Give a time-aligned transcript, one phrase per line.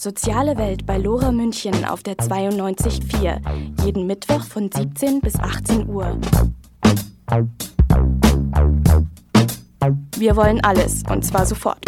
[0.00, 3.84] Soziale Welt bei Lora München auf der 92.4.
[3.84, 6.16] Jeden Mittwoch von 17 bis 18 Uhr.
[10.16, 11.84] Wir wollen alles und zwar sofort.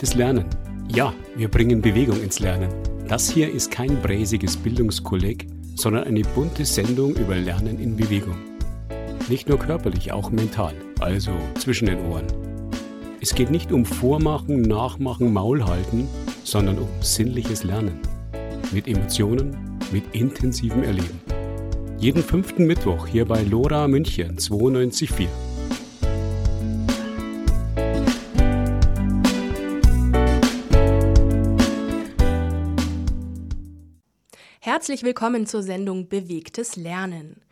[0.00, 0.46] Bewegtes Lernen.
[0.88, 2.70] Ja, wir bringen Bewegung ins Lernen.
[3.06, 8.36] Das hier ist kein bräsiges Bildungskolleg, sondern eine bunte Sendung über Lernen in Bewegung.
[9.28, 12.24] Nicht nur körperlich, auch mental, also zwischen den Ohren.
[13.20, 16.08] Es geht nicht um Vormachen, Nachmachen, Maulhalten,
[16.44, 18.00] sondern um sinnliches Lernen.
[18.72, 21.20] Mit Emotionen, mit intensivem Erleben.
[21.98, 25.28] Jeden fünften Mittwoch hier bei Lora München 924.
[34.80, 37.42] Herzlich willkommen zur Sendung Bewegtes Lernen.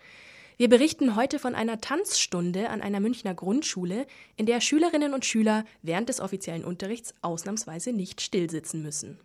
[0.56, 5.66] Wir berichten heute von einer Tanzstunde an einer Münchner Grundschule, in der Schülerinnen und Schüler
[5.82, 9.18] während des offiziellen Unterrichts ausnahmsweise nicht stillsitzen müssen.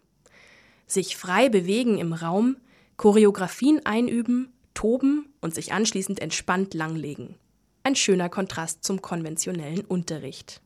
[0.86, 2.58] Sich frei bewegen im Raum,
[2.98, 7.36] Choreografien einüben, toben und sich anschließend entspannt langlegen.
[7.84, 10.60] Ein schöner Kontrast zum konventionellen Unterricht.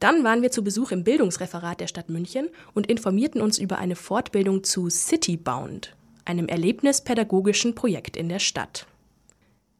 [0.00, 3.96] Dann waren wir zu Besuch im Bildungsreferat der Stadt München und informierten uns über eine
[3.96, 8.86] Fortbildung zu Citybound, einem erlebnispädagogischen Projekt in der Stadt.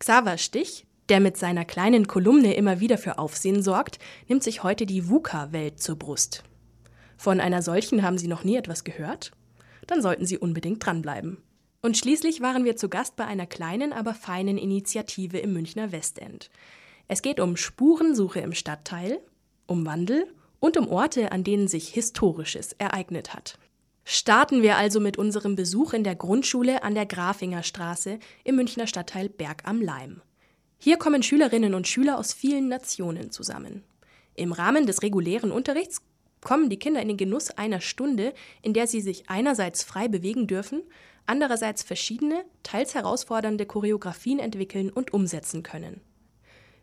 [0.01, 4.87] Xaver Stich, der mit seiner kleinen Kolumne immer wieder für Aufsehen sorgt, nimmt sich heute
[4.87, 6.43] die VUCA-Welt zur Brust.
[7.17, 9.33] Von einer solchen haben Sie noch nie etwas gehört?
[9.87, 11.39] Dann sollten Sie unbedingt dranbleiben.
[11.81, 16.51] Und schließlich waren wir zu Gast bei einer kleinen, aber feinen Initiative im Münchner Westend.
[17.07, 19.21] Es geht um Spurensuche im Stadtteil,
[19.69, 20.27] um Wandel
[20.61, 23.59] und um Orte, an denen sich Historisches ereignet hat.
[24.05, 29.29] Starten wir also mit unserem Besuch in der Grundschule an der Grafingerstraße im Münchner Stadtteil
[29.29, 30.23] Berg am Leim.
[30.79, 33.85] Hier kommen Schülerinnen und Schüler aus vielen Nationen zusammen.
[34.35, 36.01] Im Rahmen des regulären Unterrichts
[36.41, 40.47] kommen die Kinder in den Genuss einer Stunde, in der sie sich einerseits frei bewegen
[40.47, 40.83] dürfen,
[41.27, 46.01] andererseits verschiedene, teils herausfordernde Choreografien entwickeln und umsetzen können.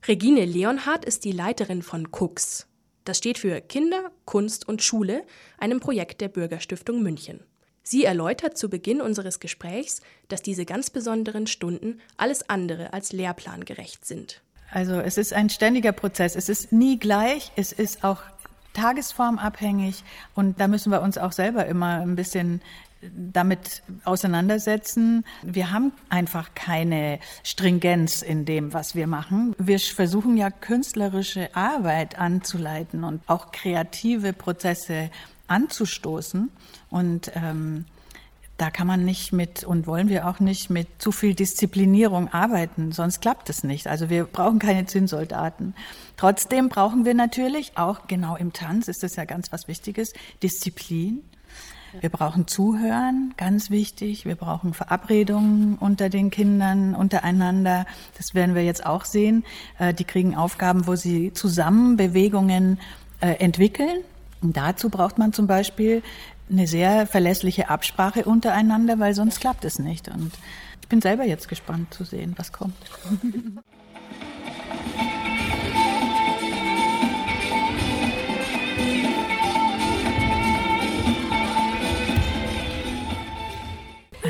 [0.08, 2.68] Regine Leonhardt ist die Leiterin von Cooks,
[3.06, 5.24] das steht für Kinder, Kunst und Schule,
[5.58, 7.40] einem Projekt der Bürgerstiftung München.
[7.84, 14.06] Sie erläutert zu Beginn unseres Gesprächs, dass diese ganz besonderen Stunden alles andere als lehrplangerecht
[14.06, 14.42] sind.
[14.72, 16.36] Also es ist ein ständiger Prozess.
[16.36, 17.52] Es ist nie gleich.
[17.56, 18.22] Es ist auch
[18.74, 22.62] tagesformabhängig und da müssen wir uns auch selber immer ein bisschen
[23.02, 25.26] damit auseinandersetzen.
[25.44, 29.56] Wir haben einfach keine Stringenz in dem, was wir machen.
[29.58, 35.12] Wir versuchen ja künstlerische Arbeit anzuleiten und auch kreative Prozesse
[35.48, 36.50] anzustoßen.
[36.90, 37.86] Und ähm,
[38.58, 42.94] da kann man nicht mit und wollen wir auch nicht mit zu viel Disziplinierung arbeiten,
[42.94, 43.88] sonst klappt es nicht.
[43.88, 45.76] Also wir brauchen keine Zinnsoldaten.
[46.16, 51.22] Trotzdem brauchen wir natürlich auch genau im Tanz ist das ja ganz was Wichtiges Disziplin
[52.02, 54.26] wir brauchen Zuhören, ganz wichtig.
[54.26, 57.86] Wir brauchen Verabredungen unter den Kindern, untereinander.
[58.18, 59.44] Das werden wir jetzt auch sehen.
[59.80, 62.80] Äh, die kriegen Aufgaben, wo sie zusammen Bewegungen
[63.22, 64.00] äh, entwickeln.
[64.42, 66.04] Und dazu braucht man zum Beispiel
[66.50, 70.08] eine sehr verlässliche Absprache untereinander, weil sonst klappt es nicht.
[70.08, 70.32] Und
[70.82, 72.76] ich bin selber jetzt gespannt zu sehen, was kommt.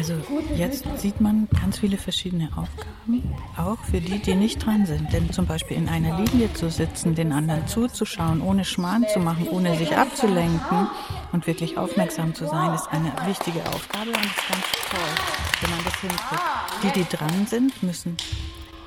[0.08, 0.22] Also
[0.56, 5.12] jetzt sieht man ganz viele verschiedene Aufgaben, auch für die, die nicht dran sind.
[5.12, 9.48] Denn zum Beispiel in einer Linie zu sitzen, den anderen zuzuschauen, ohne Schmarrn zu machen,
[9.48, 10.88] ohne sich abzulenken
[11.32, 15.84] und wirklich aufmerksam zu sein, ist eine wichtige Aufgabe und ist ganz toll, wenn man
[15.84, 16.44] das hinkriegt.
[16.84, 18.16] Die, die dran sind, müssen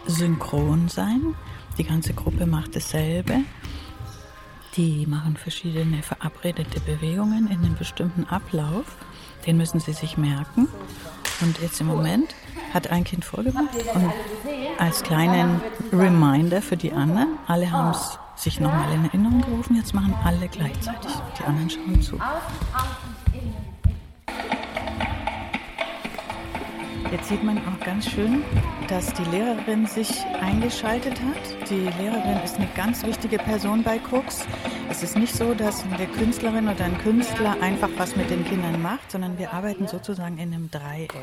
[0.06, 1.34] synchron sein.
[1.78, 3.40] Die ganze Gruppe macht dasselbe.
[4.76, 8.84] Die machen verschiedene verabredete Bewegungen in einem bestimmten Ablauf.
[9.46, 10.68] Den müssen sie sich merken.
[11.40, 12.34] Und jetzt im Moment
[12.74, 14.12] hat ein Kind vorgemacht und
[14.78, 15.60] als kleinen
[15.92, 20.48] Reminder für die anderen, alle haben es sich nochmal in Erinnerung gerufen, jetzt machen alle
[20.48, 21.10] gleichzeitig.
[21.38, 22.18] Die anderen schauen zu.
[27.10, 28.42] Jetzt sieht man auch ganz schön,
[28.86, 30.10] dass die Lehrerin sich
[30.42, 31.70] eingeschaltet hat.
[31.70, 34.46] Die Lehrerin ist eine ganz wichtige Person bei Cooks.
[34.90, 38.82] Es ist nicht so, dass eine Künstlerin oder ein Künstler einfach was mit den Kindern
[38.82, 41.14] macht, sondern wir arbeiten sozusagen in einem Dreieck,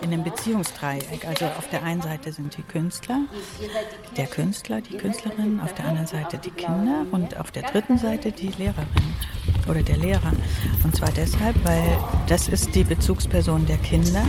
[0.00, 1.26] in einem Beziehungsdreieck.
[1.26, 3.20] Also auf der einen Seite sind die Künstler,
[4.16, 8.32] der Künstler, die Künstlerin, auf der anderen Seite die Kinder und auf der dritten Seite
[8.32, 8.86] die Lehrerin
[9.68, 10.32] oder der Lehrer.
[10.82, 14.22] Und zwar deshalb, weil das ist die Bezugsperson der Kinder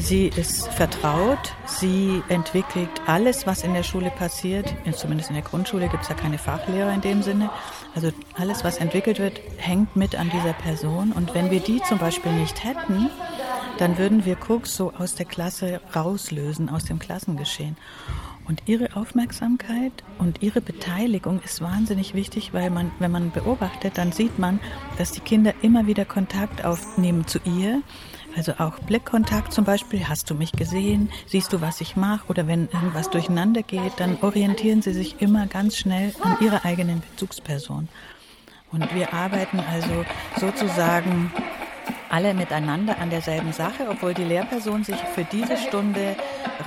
[0.00, 4.74] Sie ist vertraut, sie entwickelt alles, was in der Schule passiert.
[4.96, 7.50] Zumindest in der Grundschule gibt es ja keine Fachlehrer in dem Sinne.
[7.94, 11.12] Also alles, was entwickelt wird, hängt mit an dieser Person.
[11.12, 13.10] Und wenn wir die zum Beispiel nicht hätten,
[13.78, 17.76] dann würden wir Cooks so aus der Klasse rauslösen, aus dem Klassengeschehen.
[18.48, 24.12] Und ihre Aufmerksamkeit und ihre Beteiligung ist wahnsinnig wichtig, weil man, wenn man beobachtet, dann
[24.12, 24.60] sieht man,
[24.98, 27.82] dass die Kinder immer wieder Kontakt aufnehmen zu ihr
[28.36, 32.46] also auch Blickkontakt zum Beispiel, hast du mich gesehen, siehst du, was ich mache oder
[32.46, 37.88] wenn irgendwas durcheinander geht, dann orientieren sie sich immer ganz schnell an ihrer eigenen Bezugsperson.
[38.72, 40.04] Und wir arbeiten also
[40.38, 41.32] sozusagen
[42.08, 46.16] alle miteinander an derselben Sache, obwohl die Lehrperson sich für diese Stunde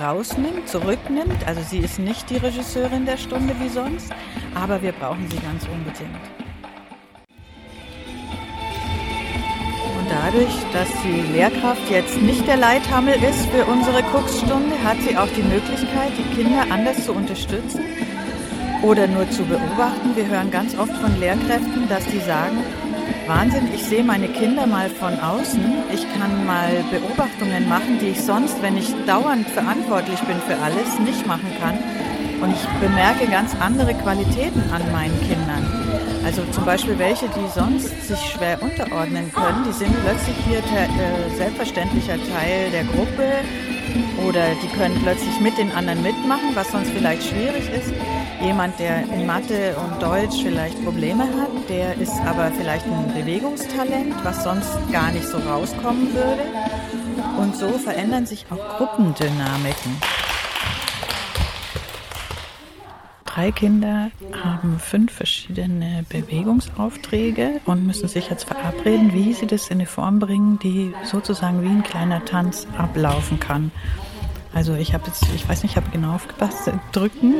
[0.00, 1.46] rausnimmt, zurücknimmt.
[1.46, 4.10] Also sie ist nicht die Regisseurin der Stunde wie sonst,
[4.54, 6.43] aber wir brauchen sie ganz unbedingt.
[10.08, 15.28] Dadurch, dass die Lehrkraft jetzt nicht der Leithammel ist für unsere Cooks-Stunde, hat sie auch
[15.36, 17.80] die Möglichkeit, die Kinder anders zu unterstützen
[18.82, 20.14] oder nur zu beobachten.
[20.14, 22.58] Wir hören ganz oft von Lehrkräften, dass die sagen,
[23.26, 25.62] Wahnsinn, ich sehe meine Kinder mal von außen.
[25.92, 30.98] Ich kann mal Beobachtungen machen, die ich sonst, wenn ich dauernd verantwortlich bin für alles,
[31.00, 31.78] nicht machen kann.
[32.42, 35.73] Und ich bemerke ganz andere Qualitäten an meinen Kindern.
[36.24, 41.36] Also zum Beispiel welche, die sonst sich schwer unterordnen können, die sind plötzlich hier äh,
[41.36, 43.44] selbstverständlicher Teil der Gruppe
[44.26, 47.92] oder die können plötzlich mit den anderen mitmachen, was sonst vielleicht schwierig ist.
[48.42, 54.14] Jemand, der in Mathe und Deutsch vielleicht Probleme hat, der ist aber vielleicht ein Bewegungstalent,
[54.24, 56.42] was sonst gar nicht so rauskommen würde.
[57.38, 60.23] Und so verändern sich auch Gruppendynamiken.
[63.34, 69.78] Drei Kinder haben fünf verschiedene Bewegungsaufträge und müssen sich jetzt verabreden, wie sie das in
[69.78, 73.72] eine Form bringen, die sozusagen wie ein kleiner Tanz ablaufen kann.
[74.54, 77.34] Also ich habe jetzt, ich weiß nicht, ich habe genau aufgepasst, drücken,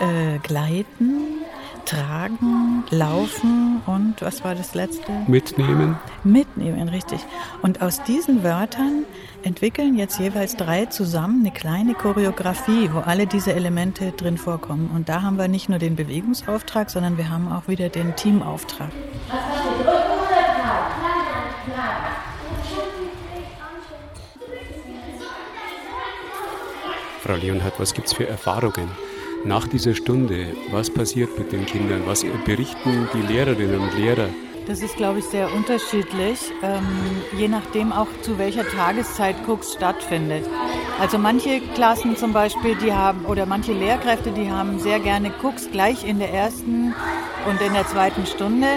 [0.00, 1.43] äh, gleiten,
[1.84, 5.12] tragen, laufen und was war das letzte?
[5.26, 5.96] Mitnehmen.
[6.22, 7.20] Mitnehmen, richtig.
[7.62, 9.04] Und aus diesen Wörtern
[9.42, 14.90] entwickeln jetzt jeweils drei zusammen eine kleine Choreografie, wo alle diese Elemente drin vorkommen.
[14.94, 18.90] Und da haben wir nicht nur den Bewegungsauftrag, sondern wir haben auch wieder den Teamauftrag.
[27.22, 28.90] Frau Leonhardt, was gibt es für Erfahrungen
[29.44, 30.56] nach dieser Stunde?
[30.70, 32.02] Was passiert mit den Kindern?
[32.06, 34.28] Was berichten die Lehrerinnen und Lehrer?
[34.66, 36.86] Das ist, glaube ich, sehr unterschiedlich, ähm,
[37.36, 40.46] je nachdem auch zu welcher Tageszeit Cooks stattfindet.
[40.98, 45.70] Also manche Klassen zum Beispiel, die haben, oder manche Lehrkräfte, die haben sehr gerne Cooks
[45.70, 46.94] gleich in der ersten
[47.46, 48.68] und in der zweiten Stunde.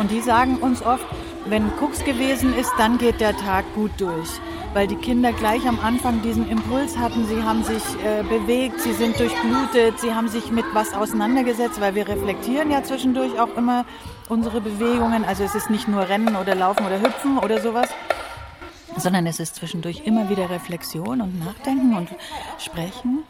[0.00, 1.04] Und die sagen uns oft,
[1.46, 4.40] wenn Cooks gewesen ist, dann geht der Tag gut durch
[4.74, 8.92] weil die Kinder gleich am Anfang diesen Impuls hatten, sie haben sich äh, bewegt, sie
[8.92, 13.86] sind durchblutet, sie haben sich mit was auseinandergesetzt, weil wir reflektieren ja zwischendurch auch immer
[14.28, 15.24] unsere Bewegungen.
[15.24, 17.88] Also es ist nicht nur Rennen oder Laufen oder Hüpfen oder sowas,
[18.96, 22.08] sondern es ist zwischendurch immer wieder Reflexion und Nachdenken und
[22.58, 23.22] Sprechen.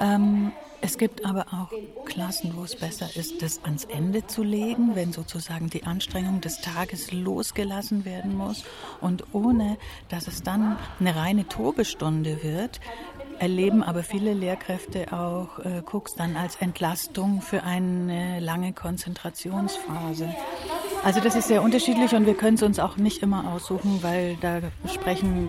[0.00, 0.50] Ähm,
[0.82, 1.70] es gibt aber auch
[2.06, 6.60] Klassen, wo es besser ist, das ans Ende zu legen, wenn sozusagen die Anstrengung des
[6.60, 8.64] Tages losgelassen werden muss
[9.00, 9.76] und ohne,
[10.08, 12.80] dass es dann eine reine Tobestunde wird,
[13.38, 20.34] erleben aber viele Lehrkräfte auch äh, Cooks dann als Entlastung für eine lange Konzentrationsphase.
[21.02, 24.36] Also das ist sehr unterschiedlich und wir können es uns auch nicht immer aussuchen, weil
[24.36, 24.60] da
[24.92, 25.48] sprechen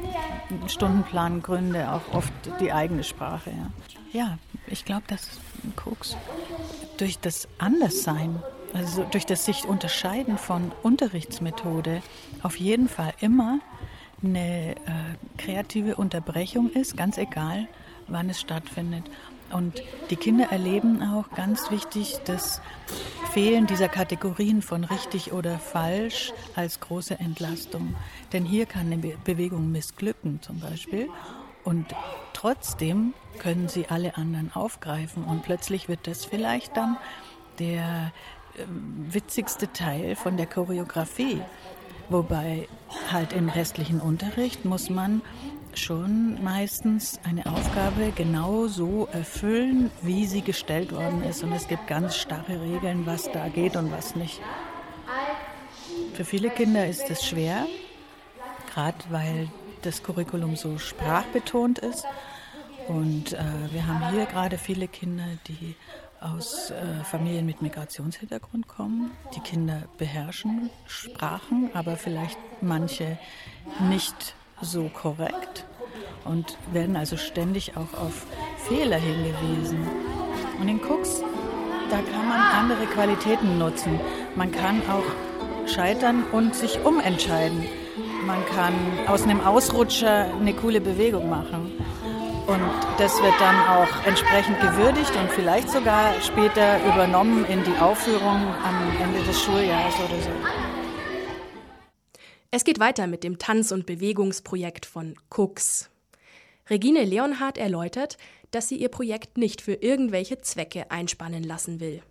[0.68, 3.50] Stundenplangründe auch oft die eigene Sprache.
[3.50, 3.68] Ja,
[4.14, 4.38] ja
[4.72, 5.28] ich glaube, dass
[5.76, 6.16] Koks
[6.98, 8.42] durch das Anderssein,
[8.74, 12.02] also durch das sich unterscheiden von Unterrichtsmethode,
[12.42, 13.60] auf jeden Fall immer
[14.24, 14.78] eine äh,
[15.38, 17.68] kreative Unterbrechung ist, ganz egal,
[18.08, 19.04] wann es stattfindet.
[19.52, 22.62] Und die Kinder erleben auch ganz wichtig das
[23.34, 27.96] Fehlen dieser Kategorien von richtig oder falsch als große Entlastung.
[28.32, 31.10] Denn hier kann eine Bewegung missglücken zum Beispiel.
[31.66, 31.88] Und
[32.42, 35.24] trotzdem können sie alle anderen aufgreifen.
[35.24, 36.98] Und plötzlich wird das vielleicht dann
[37.60, 38.12] der
[38.58, 38.64] äh,
[39.14, 41.42] witzigste Teil von der Choreografie.
[42.10, 42.68] Wobei
[43.12, 45.22] halt im restlichen Unterricht muss man
[45.74, 51.44] schon meistens eine Aufgabe genau so erfüllen, wie sie gestellt worden ist.
[51.44, 54.42] Und es gibt ganz starre Regeln, was da geht und was nicht.
[56.14, 57.68] Für viele Kinder ist es schwer,
[58.74, 59.48] gerade weil
[59.84, 62.06] das Curriculum so sprachbetont ist.
[62.88, 63.38] Und äh,
[63.72, 65.76] wir haben hier gerade viele Kinder, die
[66.20, 69.12] aus äh, Familien mit Migrationshintergrund kommen.
[69.36, 73.18] Die Kinder beherrschen Sprachen, aber vielleicht manche
[73.90, 75.66] nicht so korrekt
[76.26, 78.26] und werden also ständig auch auf
[78.68, 79.80] Fehler hingewiesen.
[80.60, 81.22] Und in Cooks,
[81.90, 84.00] da kann man andere Qualitäten nutzen.
[84.36, 87.66] Man kann auch scheitern und sich umentscheiden.
[88.26, 88.74] Man kann
[89.08, 91.72] aus einem Ausrutscher eine coole Bewegung machen.
[92.48, 92.62] Und
[92.98, 99.02] das wird dann auch entsprechend gewürdigt und vielleicht sogar später übernommen in die Aufführung am
[99.02, 100.30] Ende des Schuljahres oder so.
[102.50, 105.90] Es geht weiter mit dem Tanz- und Bewegungsprojekt von Cooks.
[106.70, 108.18] Regine Leonhardt erläutert,
[108.52, 112.02] dass sie ihr Projekt nicht für irgendwelche Zwecke einspannen lassen will.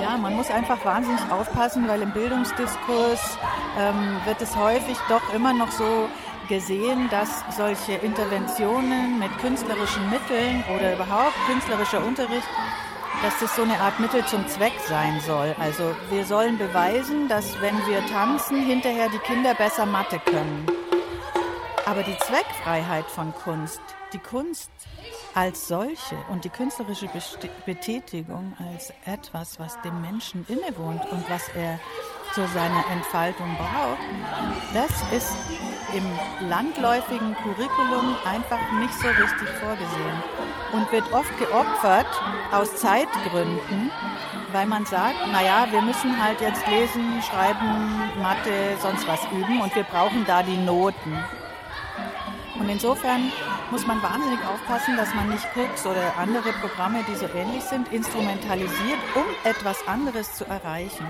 [0.00, 3.20] Ja, man muss einfach wahnsinnig aufpassen, weil im Bildungsdiskurs
[3.78, 6.08] ähm, wird es häufig doch immer noch so
[6.50, 12.48] gesehen, dass solche Interventionen mit künstlerischen Mitteln oder überhaupt künstlerischer Unterricht
[13.22, 15.54] dass das so eine Art Mittel zum Zweck sein soll.
[15.58, 20.66] Also wir sollen beweisen, dass wenn wir tanzen, hinterher die Kinder besser Mathe können.
[21.84, 23.82] Aber die Zweckfreiheit von Kunst,
[24.14, 24.70] die Kunst
[25.34, 27.10] als solche und die künstlerische
[27.66, 31.78] Betätigung als etwas, was dem Menschen innewohnt und was er
[32.34, 33.98] zu seiner Entfaltung braucht,
[34.72, 35.32] das ist
[35.92, 40.22] im landläufigen Curriculum einfach nicht so richtig vorgesehen
[40.72, 42.06] und wird oft geopfert
[42.52, 43.90] aus Zeitgründen,
[44.52, 49.74] weil man sagt, naja, wir müssen halt jetzt lesen, schreiben, Mathe, sonst was üben und
[49.74, 51.18] wir brauchen da die Noten.
[52.58, 53.32] Und insofern
[53.70, 57.90] muss man wahnsinnig aufpassen, dass man nicht Cooks oder andere Programme, die so ähnlich sind,
[57.92, 61.06] instrumentalisiert, um etwas anderes zu erreichen.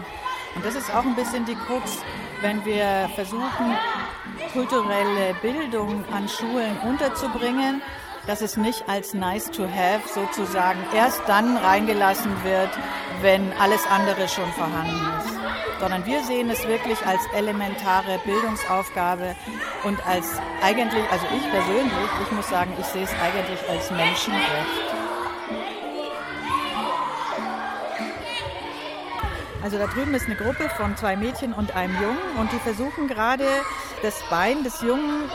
[0.54, 1.99] Und das ist auch ein bisschen die Krux,
[2.40, 3.76] wenn wir versuchen,
[4.52, 7.83] kulturelle Bildung an Schulen unterzubringen,
[8.26, 12.71] dass es nicht als nice to have sozusagen erst dann reingelassen wird,
[13.23, 15.38] wenn alles andere schon vorhanden ist,
[15.80, 19.35] sondern wir sehen es wirklich als elementare Bildungsaufgabe
[19.85, 25.00] und als eigentlich, also ich persönlich, ich muss sagen, ich sehe es eigentlich als Menschenrecht.
[29.62, 33.09] Also da drüben ist eine Gruppe von zwei Mädchen und einem Jungen und die versuchen
[33.09, 33.45] gerade
[34.02, 35.31] das Bein des Jungen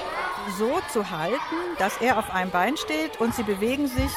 [0.58, 1.38] so zu halten,
[1.78, 4.12] dass er auf einem Bein steht und sie bewegen sich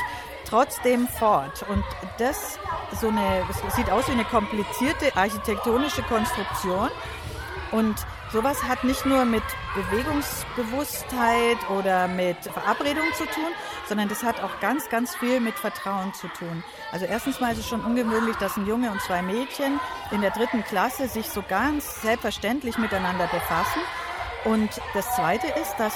[0.49, 1.65] trotzdem fort.
[1.69, 1.85] Und
[2.19, 2.59] das
[3.01, 6.89] so eine, das sieht aus wie eine komplizierte architektonische Konstruktion.
[7.71, 7.97] Und
[8.33, 9.43] sowas hat nicht nur mit
[9.75, 13.53] Bewegungsbewusstheit oder mit Verabredung zu tun,
[13.89, 16.63] sondern das hat auch ganz, ganz viel mit Vertrauen zu tun.
[16.93, 19.81] Also erstens mal ist es schon ungewöhnlich, dass ein Junge und zwei Mädchen
[20.11, 23.81] in der dritten Klasse sich so ganz selbstverständlich miteinander befassen.
[24.45, 25.95] Und das Zweite ist, dass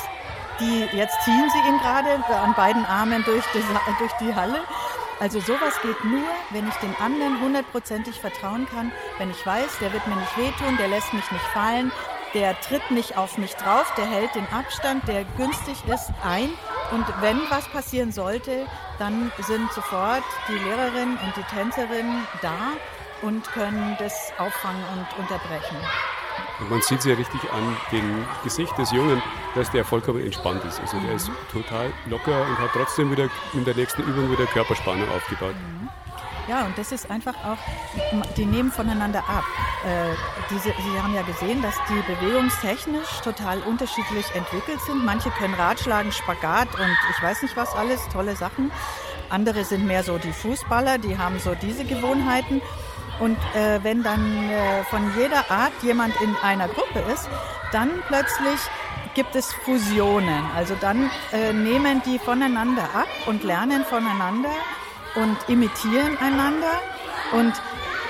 [0.61, 3.63] die, jetzt ziehen sie ihn gerade an beiden Armen durch die,
[3.99, 4.61] durch die Halle.
[5.21, 9.93] Also sowas geht nur, wenn ich dem anderen hundertprozentig vertrauen kann, wenn ich weiß, der
[9.93, 11.93] wird mir nicht wehtun, der lässt mich nicht fallen,
[12.35, 16.51] der tritt nicht auf mich drauf, der hält den Abstand, der günstig ist, ein.
[16.91, 18.67] Und wenn was passieren sollte,
[18.99, 22.73] dann sind sofort die Lehrerin und die Tänzerin da
[23.23, 25.77] und können das auffangen und unterbrechen.
[26.61, 29.23] Und man sieht es ja richtig an dem Gesicht des Jungen,
[29.55, 30.81] dass der vollkommen entspannt ist.
[30.81, 35.09] Also der ist total locker und hat trotzdem wieder in der nächsten Übung wieder Körperspannung
[35.11, 35.55] aufgebaut.
[35.55, 35.89] Mhm.
[36.49, 37.59] Ja, und das ist einfach auch,
[38.37, 39.45] die nehmen voneinander ab.
[39.87, 40.15] Äh,
[40.51, 45.05] diese, Sie haben ja gesehen, dass die bewegungstechnisch total unterschiedlich entwickelt sind.
[45.05, 48.73] Manche können Ratschlagen, Spagat und ich weiß nicht was alles, tolle Sachen.
[49.31, 52.61] Andere sind mehr so die Fußballer, die haben so diese Gewohnheiten.
[53.21, 57.29] Und äh, wenn dann äh, von jeder Art jemand in einer Gruppe ist,
[57.71, 58.61] dann plötzlich
[59.15, 60.45] gibt es Fusionen.
[60.57, 64.51] Also dann äh, nehmen die voneinander ab und lernen voneinander
[65.15, 66.81] und imitieren einander.
[67.33, 67.53] Und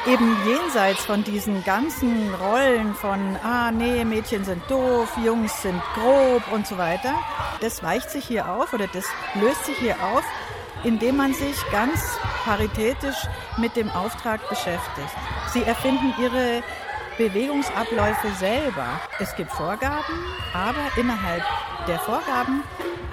[0.07, 6.43] eben jenseits von diesen ganzen Rollen von, ah nee, Mädchen sind doof, Jungs sind grob
[6.51, 7.15] und so weiter,
[7.61, 9.05] das weicht sich hier auf oder das
[9.41, 10.25] löst sich hier auf,
[10.83, 13.29] indem man sich ganz paritätisch
[13.59, 15.15] mit dem Auftrag beschäftigt.
[15.53, 16.63] Sie erfinden ihre
[17.19, 19.01] Bewegungsabläufe selber.
[19.19, 20.15] Es gibt Vorgaben,
[20.55, 21.43] aber innerhalb
[21.87, 22.63] der Vorgaben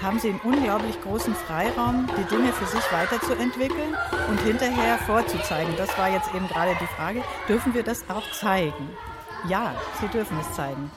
[0.02, 3.94] haben sie einen unglaublich großen Freiraum, die Dinge für sich weiterzuentwickeln
[4.28, 5.74] und hinterher vorzuzeigen.
[5.76, 8.90] Das war jetzt eben gerade die Frage, dürfen wir das auch zeigen?
[9.48, 10.90] Ja, sie dürfen es zeigen.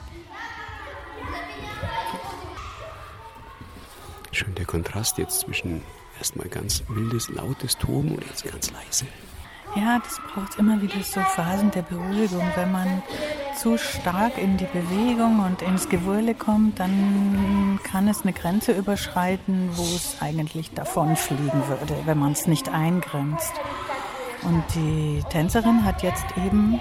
[4.32, 5.82] Schön der Kontrast jetzt zwischen
[6.18, 9.06] erstmal ganz wildes, lautes Toben und jetzt ganz leise.
[9.76, 12.48] Ja, das braucht immer wieder so Phasen der Beruhigung.
[12.54, 13.02] Wenn man
[13.56, 19.70] zu stark in die Bewegung und ins Gewurle kommt, dann kann es eine Grenze überschreiten,
[19.74, 23.52] wo es eigentlich davonfliegen würde, wenn man es nicht eingrenzt.
[24.42, 26.78] Und die Tänzerin hat jetzt eben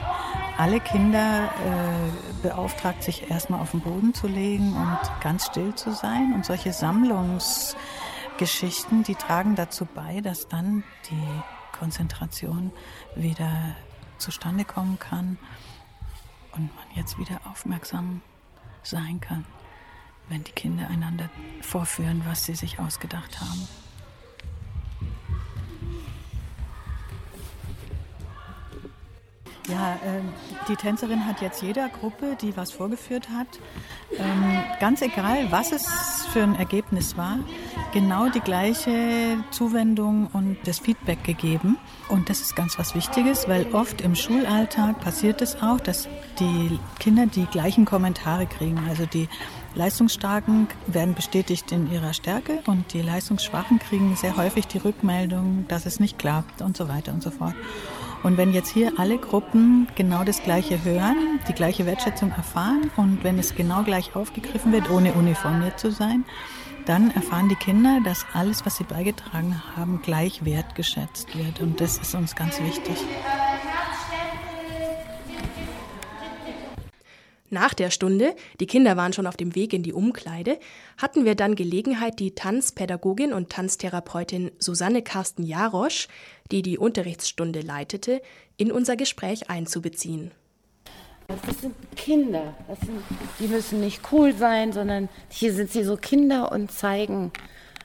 [0.57, 2.12] alle Kinder äh,
[2.43, 6.33] beauftragt, sich erstmal auf den Boden zu legen und ganz still zu sein.
[6.35, 11.41] Und solche Sammlungsgeschichten, die tragen dazu bei, dass dann die
[11.83, 12.71] Konzentration
[13.13, 13.75] wieder
[14.17, 15.37] zustande kommen kann
[16.53, 18.21] und man jetzt wieder aufmerksam
[18.83, 19.43] sein kann,
[20.29, 23.67] wenn die Kinder einander vorführen, was sie sich ausgedacht haben.
[29.67, 30.21] Ja, äh,
[30.69, 33.47] die Tänzerin hat jetzt jeder Gruppe, die was vorgeführt hat,
[34.17, 37.39] ähm, ganz egal, was es für ein Ergebnis war,
[37.93, 41.77] genau die gleiche Zuwendung und das Feedback gegeben.
[42.09, 46.09] Und das ist ganz was Wichtiges, weil oft im Schulalltag passiert es auch, dass
[46.39, 48.79] die Kinder die gleichen Kommentare kriegen.
[48.89, 49.29] Also die
[49.75, 55.85] Leistungsstarken werden bestätigt in ihrer Stärke und die Leistungsschwachen kriegen sehr häufig die Rückmeldung, dass
[55.85, 57.55] es nicht klappt und so weiter und so fort.
[58.23, 63.23] Und wenn jetzt hier alle Gruppen genau das Gleiche hören, die gleiche Wertschätzung erfahren und
[63.23, 66.23] wenn es genau gleich aufgegriffen wird, ohne uniformiert zu sein,
[66.85, 71.59] dann erfahren die Kinder, dass alles, was sie beigetragen haben, gleich wertgeschätzt wird.
[71.59, 72.95] Und das ist uns ganz wichtig.
[77.49, 80.57] Nach der Stunde, die Kinder waren schon auf dem Weg in die Umkleide,
[80.97, 86.07] hatten wir dann Gelegenheit, die Tanzpädagogin und Tanztherapeutin Susanne Carsten Jarosch,
[86.51, 88.23] die die Unterrichtsstunde leitete,
[88.57, 90.31] in unser Gespräch einzubeziehen.
[91.27, 92.53] Das sind Kinder.
[92.67, 93.01] Das sind,
[93.39, 97.31] die müssen nicht cool sein, sondern hier sind sie so Kinder und zeigen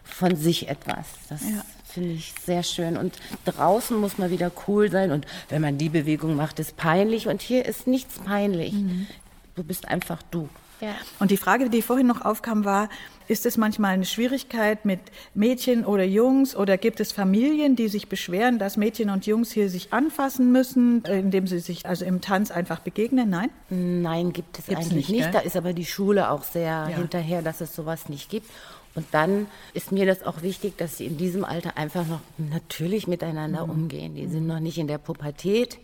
[0.04, 1.06] von sich etwas.
[1.28, 1.64] Das ja.
[1.84, 2.96] finde ich sehr schön.
[2.96, 5.12] Und draußen muss man wieder cool sein.
[5.12, 7.28] Und wenn man die Bewegung macht, ist peinlich.
[7.28, 8.72] Und hier ist nichts peinlich.
[8.72, 9.06] Mhm.
[9.54, 10.48] Du bist einfach du.
[10.80, 10.94] Ja.
[11.18, 12.88] Und die Frage, die vorhin noch aufkam, war,
[13.28, 15.00] ist es manchmal eine Schwierigkeit mit
[15.34, 19.68] Mädchen oder Jungs oder gibt es Familien, die sich beschweren, dass Mädchen und Jungs hier
[19.68, 23.28] sich anfassen müssen, indem sie sich also im Tanz einfach begegnen?
[23.28, 23.50] Nein?
[23.68, 25.26] Nein, gibt es Gibt's eigentlich nicht.
[25.26, 25.34] nicht.
[25.34, 26.86] Da ist aber die Schule auch sehr ja.
[26.86, 28.50] hinterher, dass es sowas nicht gibt.
[28.94, 33.06] Und dann ist mir das auch wichtig, dass sie in diesem Alter einfach noch natürlich
[33.06, 33.72] miteinander mhm.
[33.72, 34.14] umgehen.
[34.14, 35.78] Die sind noch nicht in der Pubertät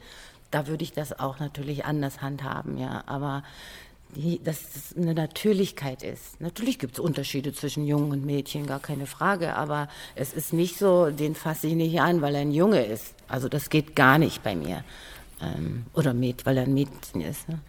[0.54, 3.02] da würde ich das auch natürlich anders handhaben, ja.
[3.06, 3.42] Aber
[4.42, 6.40] dass es eine Natürlichkeit ist.
[6.40, 10.78] Natürlich gibt es Unterschiede zwischen Jungen und Mädchen, gar keine Frage, aber es ist nicht
[10.78, 13.14] so, den fasse ich nicht an, weil er ein Junge ist.
[13.28, 14.84] Also das geht gar nicht bei mir.
[15.40, 17.48] Ähm, oder mit, weil er ein Mädchen ist.
[17.48, 17.60] Ne?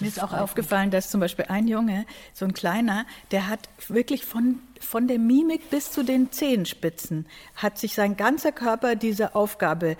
[0.00, 4.24] Mir ist auch aufgefallen, dass zum Beispiel ein Junge, so ein kleiner, der hat wirklich
[4.24, 9.96] von, von der Mimik bis zu den Zehenspitzen, hat sich sein ganzer Körper dieser Aufgabe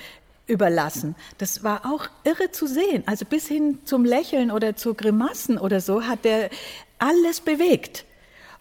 [0.51, 1.15] überlassen.
[1.39, 3.05] Das war auch irre zu sehen.
[3.07, 6.51] Also bis hin zum Lächeln oder zu Grimassen oder so hat der
[6.99, 8.05] alles bewegt.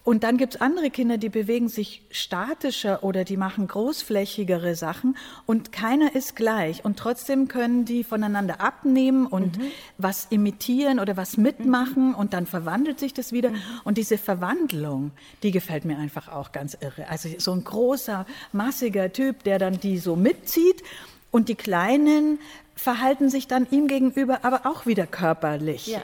[0.02, 5.16] Und dann gibt es andere Kinder, die bewegen sich statischer oder die machen großflächigere Sachen
[5.44, 6.84] und keiner ist gleich.
[6.86, 9.70] Und trotzdem können die voneinander abnehmen und mhm.
[9.98, 12.14] was imitieren oder was mitmachen mhm.
[12.14, 13.50] und dann verwandelt sich das wieder.
[13.50, 13.60] Mhm.
[13.84, 15.10] Und diese Verwandlung,
[15.42, 17.06] die gefällt mir einfach auch ganz irre.
[17.08, 20.82] Also so ein großer, massiger Typ, der dann die so mitzieht
[21.30, 22.38] und die Kleinen
[22.74, 25.86] verhalten sich dann ihm gegenüber aber auch wieder körperlich.
[25.86, 26.02] Ja.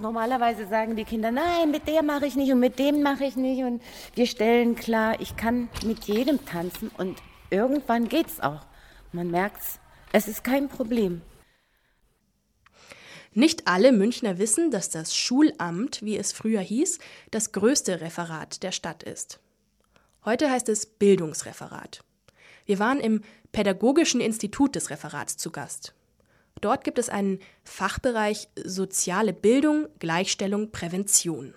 [0.00, 3.36] Normalerweise sagen die Kinder, nein, mit der mache ich nicht und mit dem mache ich
[3.36, 3.62] nicht.
[3.62, 3.82] Und
[4.14, 7.18] wir stellen klar, ich kann mit jedem tanzen und
[7.50, 8.66] irgendwann geht es auch.
[9.12, 9.78] Man merkt es,
[10.12, 11.22] es ist kein Problem.
[13.32, 17.00] Nicht alle Münchner wissen, dass das Schulamt, wie es früher hieß,
[17.32, 19.40] das größte Referat der Stadt ist.
[20.24, 22.04] Heute heißt es Bildungsreferat.
[22.66, 23.20] Wir waren im
[23.52, 25.94] Pädagogischen Institut des Referats zu Gast.
[26.60, 31.54] Dort gibt es einen Fachbereich Soziale Bildung, Gleichstellung, Prävention.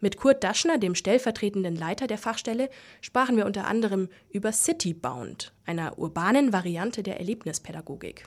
[0.00, 2.70] Mit Kurt Daschner, dem stellvertretenden Leiter der Fachstelle,
[3.02, 8.24] sprachen wir unter anderem über Citybound, einer urbanen Variante der Erlebnispädagogik.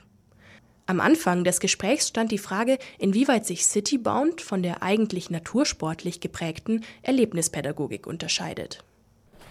[0.86, 6.84] Am Anfang des Gesprächs stand die Frage, inwieweit sich Citybound von der eigentlich natursportlich geprägten
[7.02, 8.84] Erlebnispädagogik unterscheidet.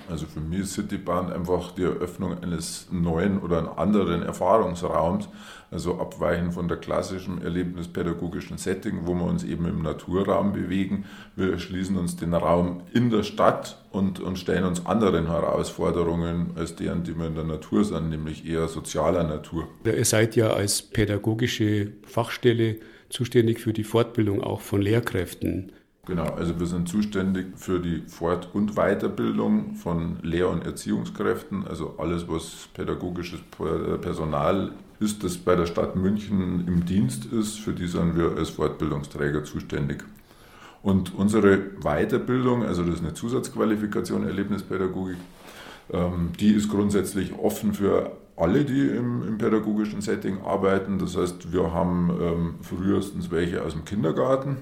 [0.10, 5.30] Also für mich ist Citybahn einfach die Eröffnung eines neuen oder anderen Erfahrungsraums,
[5.72, 11.06] also abweichen von der klassischen erlebnispädagogischen Setting, wo wir uns eben im Naturraum bewegen.
[11.36, 16.76] Wir erschließen uns den Raum in der Stadt und, und stellen uns anderen Herausforderungen als
[16.76, 19.68] deren, die wir in der Natur sind, nämlich eher sozialer Natur.
[19.86, 22.78] Ihr seid ja als pädagogische Fachstelle
[23.10, 25.72] zuständig für die Fortbildung auch von Lehrkräften
[26.06, 31.96] Genau, also wir sind zuständig für die Fort- und Weiterbildung von Lehr- und Erziehungskräften, also
[31.98, 33.40] alles, was pädagogisches
[34.02, 38.50] Personal ist, das bei der Stadt München im Dienst ist, für die sind wir als
[38.50, 40.04] Fortbildungsträger zuständig.
[40.82, 45.16] Und unsere Weiterbildung, also das ist eine Zusatzqualifikation Erlebnispädagogik,
[45.90, 51.00] ähm, die ist grundsätzlich offen für alle, die im, im, pädagogischen Setting arbeiten.
[51.00, 54.58] Das heißt, wir haben ähm, frühestens welche aus dem Kindergarten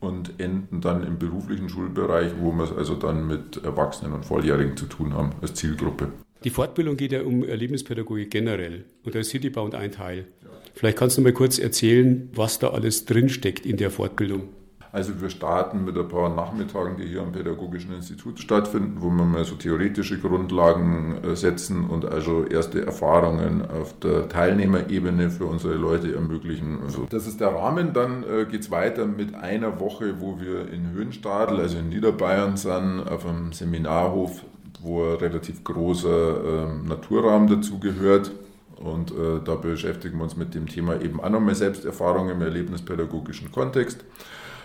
[0.00, 4.76] und enden dann im beruflichen Schulbereich, wo wir es also dann mit Erwachsenen und Volljährigen
[4.76, 6.12] zu tun haben als Zielgruppe.
[6.44, 10.26] Die Fortbildung geht ja um Erlebnispädagogik generell und da ist Citybound ein Teil.
[10.74, 14.48] Vielleicht kannst du mal kurz erzählen, was da alles drinsteckt in der Fortbildung.
[14.90, 19.24] Also wir starten mit ein paar Nachmittagen, die hier am Pädagogischen Institut stattfinden, wo wir
[19.24, 25.74] mal so theoretische Grundlagen äh, setzen und also erste Erfahrungen auf der Teilnehmerebene für unsere
[25.74, 26.78] Leute ermöglichen.
[26.84, 27.92] Also das ist der Rahmen.
[27.92, 32.56] Dann äh, geht es weiter mit einer Woche, wo wir in Höhenstadel, also in Niederbayern
[32.56, 34.42] sind, auf einem Seminarhof,
[34.80, 38.30] wo ein relativ großer äh, Naturraum dazugehört.
[38.76, 43.50] Und äh, da beschäftigen wir uns mit dem Thema eben auch nochmal Selbsterfahrung im erlebnispädagogischen
[43.50, 44.04] Kontext.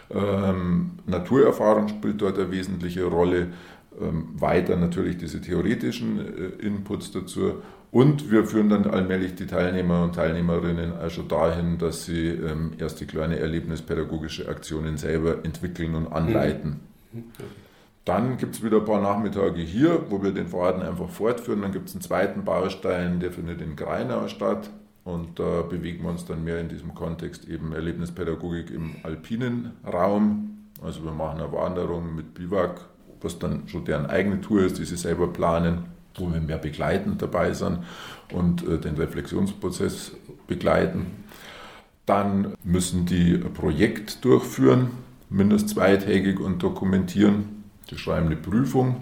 [0.10, 3.48] Ähm, Naturerfahrung spielt dort eine wesentliche Rolle.
[4.02, 7.62] Ähm, weiter natürlich diese theoretischen äh, Inputs dazu.
[7.92, 13.06] Und wir führen dann allmählich die Teilnehmer und Teilnehmerinnen also dahin, dass sie ähm, erste
[13.06, 16.80] kleine erlebnispädagogische Aktionen selber entwickeln und anleiten.
[17.12, 17.24] Mhm.
[18.06, 21.62] Dann gibt es wieder ein paar Nachmittage hier, wo wir den Faden einfach fortführen.
[21.62, 24.70] Dann gibt es einen zweiten Baustein, der findet in Greinau statt.
[25.04, 30.70] Und da bewegen wir uns dann mehr in diesem Kontext eben Erlebnispädagogik im alpinen Raum.
[30.82, 32.86] Also wir machen eine Wanderung mit Biwak,
[33.22, 35.86] was dann schon deren eigene Tour ist, die sie selber planen,
[36.16, 37.80] wo wir mehr begleitend dabei sind
[38.32, 40.13] und äh, den Reflexionsprozess
[40.48, 41.08] begleiten.
[42.06, 44.92] Dann müssen die ein Projekt durchführen,
[45.30, 47.63] mindestens zweitägig und dokumentieren.
[47.89, 49.02] Die schreiben eine Prüfung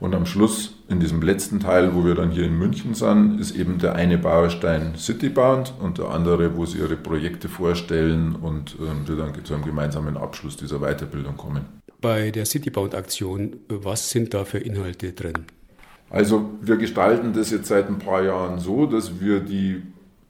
[0.00, 3.56] und am Schluss, in diesem letzten Teil, wo wir dann hier in München sind, ist
[3.56, 9.08] eben der eine Baustein Citybound und der andere, wo sie ihre Projekte vorstellen und äh,
[9.08, 11.64] wir dann zu einem gemeinsamen Abschluss dieser Weiterbildung kommen.
[12.00, 15.46] Bei der Citybound-Aktion, was sind da für Inhalte drin?
[16.10, 19.82] Also wir gestalten das jetzt seit ein paar Jahren so, dass wir die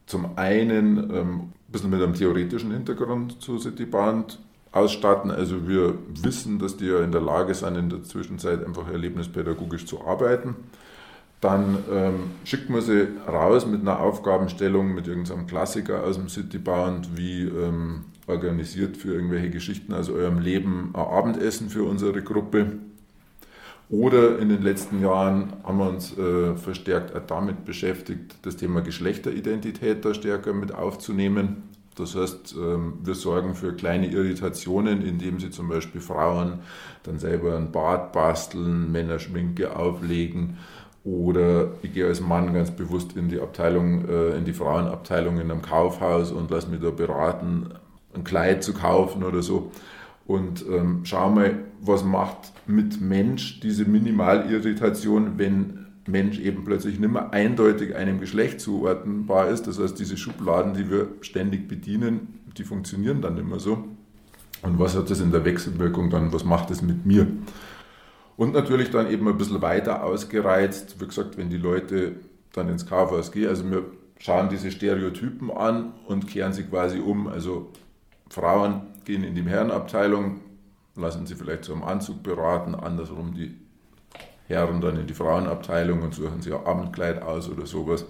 [0.06, 4.38] zum einen ähm, ein bisschen mit einem theoretischen Hintergrund zu Citybound
[4.72, 5.30] ausstatten.
[5.30, 9.86] Also wir wissen, dass die ja in der Lage sind, in der Zwischenzeit einfach erlebnispädagogisch
[9.86, 10.56] zu arbeiten.
[11.40, 17.16] Dann ähm, schickt man sie raus mit einer Aufgabenstellung, mit irgendeinem Klassiker aus dem Citybound,
[17.16, 22.78] wie ähm, organisiert für irgendwelche Geschichten aus eurem Leben ein Abendessen für unsere Gruppe.
[23.90, 30.04] Oder in den letzten Jahren haben wir uns äh, verstärkt damit beschäftigt, das Thema Geschlechteridentität
[30.04, 31.64] da stärker mit aufzunehmen.
[31.96, 36.60] Das heißt, ähm, wir sorgen für kleine Irritationen, indem sie zum Beispiel Frauen
[37.02, 40.58] dann selber ein Bad basteln, Männer Schminke auflegen
[41.04, 45.50] oder ich gehe als Mann ganz bewusst in die Abteilung, äh, in die Frauenabteilung in
[45.50, 47.74] einem Kaufhaus und lasse mich da beraten,
[48.14, 49.72] ein Kleid zu kaufen oder so.
[50.26, 57.12] Und ähm, schau mal, was macht mit Mensch diese Minimalirritation, wenn Mensch eben plötzlich nicht
[57.12, 59.66] mehr eindeutig einem Geschlecht zuordnenbar ist.
[59.66, 63.84] Das heißt, diese Schubladen, die wir ständig bedienen, die funktionieren dann mehr so.
[64.62, 67.26] Und was hat das in der Wechselwirkung dann, was macht das mit mir?
[68.36, 72.16] Und natürlich dann eben ein bisschen weiter ausgereizt, wie gesagt, wenn die Leute
[72.52, 73.84] dann ins Kaufhaus gehen, also wir
[74.18, 77.26] schauen diese Stereotypen an und kehren sie quasi um.
[77.26, 77.70] Also
[78.30, 80.40] Frauen gehen in die Herrenabteilung,
[80.96, 83.56] lassen sie vielleicht zu einem Anzug beraten, andersrum die
[84.52, 88.06] Herren dann in die Frauenabteilung und suchen sich ein Abendkleid aus oder sowas.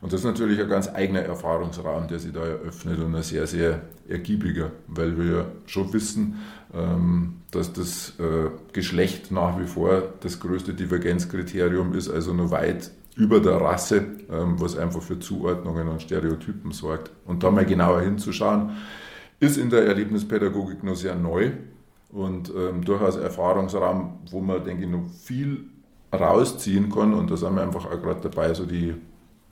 [0.00, 3.46] Und das ist natürlich ein ganz eigener Erfahrungsraum, der sich da eröffnet und ein sehr,
[3.46, 6.38] sehr ergiebiger, weil wir ja schon wissen,
[6.72, 12.90] ähm, dass das äh, Geschlecht nach wie vor das größte Divergenzkriterium ist, also nur weit
[13.16, 17.10] über der Rasse, ähm, was einfach für Zuordnungen und Stereotypen sorgt.
[17.26, 18.70] Und da mal genauer hinzuschauen,
[19.38, 21.50] ist in der Erlebnispädagogik noch sehr neu
[22.12, 25.64] und ähm, durchaus Erfahrungsraum, wo man, denke ich, noch viel
[26.12, 27.14] rausziehen kann.
[27.14, 28.94] Und da sind wir einfach auch gerade dabei, so die,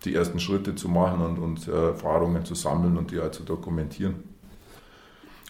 [0.05, 3.45] die ersten Schritte zu machen und, und äh, Erfahrungen zu sammeln und die auch zu
[3.45, 4.17] dokumentieren.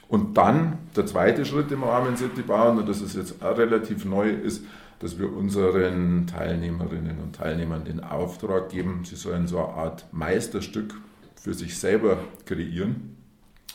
[0.09, 4.05] Und dann der zweite Schritt im Rahmen City Bauen, und das ist jetzt auch relativ
[4.05, 4.65] neu, ist,
[5.01, 10.95] dass wir unseren Teilnehmerinnen und Teilnehmern den Auftrag geben, sie sollen so eine Art Meisterstück
[11.37, 13.17] für sich selber kreieren.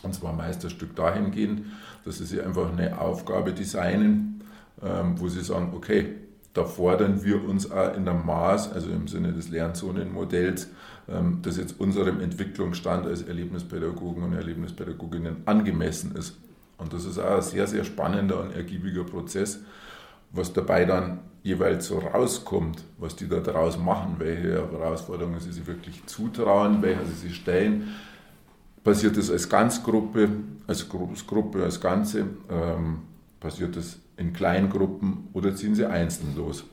[0.02, 1.62] Und zwar Meisterstück dahingehend,
[2.06, 4.42] dass sie sich einfach eine Aufgabe designen,
[4.82, 6.16] ähm, wo sie sagen, okay,
[6.54, 10.70] da fordern wir uns auch in einem Maß, also im Sinne des Lernzonenmodells,
[11.10, 16.38] ähm, das jetzt unserem Entwicklungsstand als Erlebnispädagogen und Erlebnispädagoginnen angemessen ist.
[16.78, 19.60] Und das ist auch ein sehr, sehr spannender und ergiebiger Prozess,
[20.32, 25.68] was dabei dann jeweils so rauskommt, was die da draus machen, welche Herausforderungen sie sich
[25.68, 27.96] wirklich zutrauen, welche sie sich stellen.
[28.84, 30.30] Passiert das als Ganzgruppe,
[30.68, 32.28] als Gruppe, als Ganze?
[32.50, 33.00] Ähm,
[33.40, 36.66] passiert das in Kleingruppen oder ziehen sie einzeln los?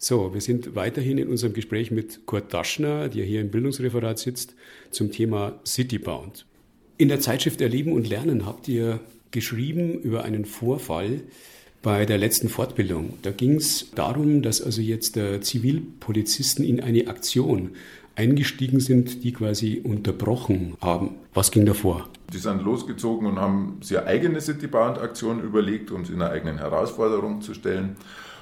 [0.00, 4.54] So, wir sind weiterhin in unserem Gespräch mit Kurt Daschner, der hier im Bildungsreferat sitzt,
[4.90, 6.46] zum Thema Citybound.
[6.98, 9.00] In der Zeitschrift Erleben und Lernen habt ihr
[9.32, 11.22] geschrieben über einen Vorfall
[11.82, 13.14] bei der letzten Fortbildung.
[13.22, 17.70] Da ging es darum, dass also jetzt äh, Zivilpolizisten in eine Aktion
[18.18, 21.12] eingestiegen sind, die quasi unterbrochen haben.
[21.34, 22.08] Was ging da vor?
[22.32, 27.40] Die sind losgezogen und haben eine eigene Citybound-Aktion überlegt, um sie in einer eigenen Herausforderung
[27.40, 27.96] zu stellen.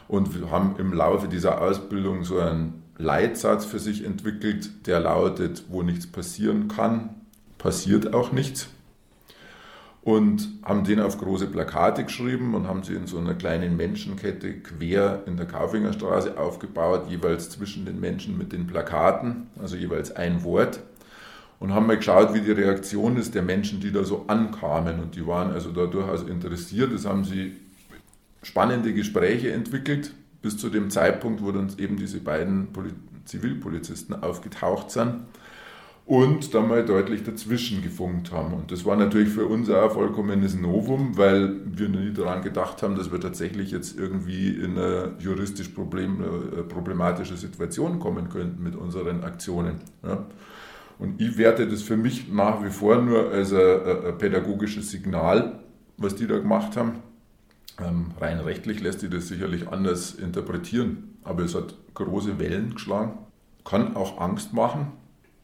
[0.08, 5.82] Und haben im Laufe dieser Ausbildung so einen Leitsatz für sich entwickelt, der lautet, wo
[5.82, 7.10] nichts passieren kann,
[7.58, 8.68] passiert auch nichts
[10.06, 14.60] und haben den auf große Plakate geschrieben und haben sie in so einer kleinen Menschenkette
[14.60, 20.44] quer in der Kaufingerstraße aufgebaut, jeweils zwischen den Menschen mit den Plakaten, also jeweils ein
[20.44, 20.78] Wort.
[21.58, 25.00] Und haben mal geschaut, wie die Reaktion ist der Menschen, die da so ankamen.
[25.00, 26.92] Und die waren also da durchaus interessiert.
[26.92, 27.56] Das haben sie
[28.44, 32.68] spannende Gespräche entwickelt, bis zu dem Zeitpunkt, wo dann eben diese beiden
[33.24, 35.22] Zivilpolizisten aufgetaucht sind
[36.06, 38.54] und dann mal deutlich dazwischen gefunkt haben.
[38.54, 42.80] Und das war natürlich für uns auch ein vollkommenes Novum, weil wir nie daran gedacht
[42.82, 48.62] haben, dass wir tatsächlich jetzt irgendwie in eine juristisch problem, äh, problematische Situation kommen könnten
[48.62, 49.80] mit unseren Aktionen.
[50.04, 50.24] Ja.
[51.00, 55.58] Und ich werte das für mich nach wie vor nur als ein, ein pädagogisches Signal,
[55.96, 57.00] was die da gemacht haben.
[57.84, 63.18] Ähm, rein rechtlich lässt sich das sicherlich anders interpretieren, aber es hat große Wellen geschlagen,
[63.64, 64.92] kann auch Angst machen,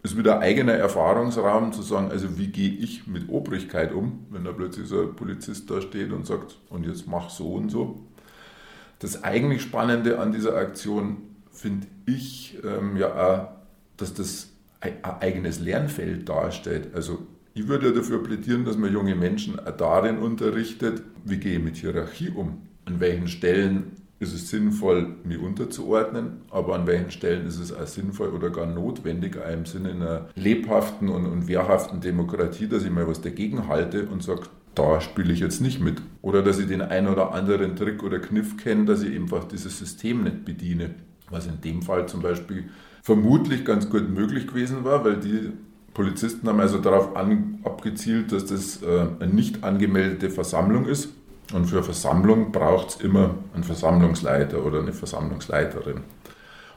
[0.02, 4.52] ist wieder eigener Erfahrungsraum zu sagen, also wie gehe ich mit Obrigkeit um, wenn da
[4.52, 8.00] plötzlich so ein Polizist da steht und sagt, und jetzt mach so und so.
[8.98, 11.18] Das eigentlich Spannende an dieser Aktion
[11.50, 13.48] finde ich ähm, ja auch,
[13.96, 14.48] dass das
[14.80, 16.94] ein eigenes Lernfeld darstellt.
[16.94, 21.62] Also ich würde ja dafür plädieren, dass man junge Menschen darin unterrichtet, wie gehe ich
[21.62, 27.46] mit Hierarchie um, an welchen Stellen ist es sinnvoll, mich unterzuordnen, aber an welchen Stellen
[27.46, 32.68] ist es auch sinnvoll oder gar notwendig, im Sinne einer lebhaften und, und wehrhaften Demokratie,
[32.68, 34.42] dass ich mal was dagegen halte und sage,
[34.74, 36.00] da spiele ich jetzt nicht mit.
[36.22, 39.78] Oder dass ich den einen oder anderen Trick oder Kniff kenne, dass ich einfach dieses
[39.78, 40.94] System nicht bediene.
[41.28, 42.64] Was in dem Fall zum Beispiel
[43.02, 45.50] vermutlich ganz gut möglich gewesen war, weil die
[45.92, 51.10] Polizisten haben also darauf an, abgezielt, dass das äh, eine nicht angemeldete Versammlung ist
[51.52, 56.00] und für Versammlung braucht es immer einen Versammlungsleiter oder eine Versammlungsleiterin.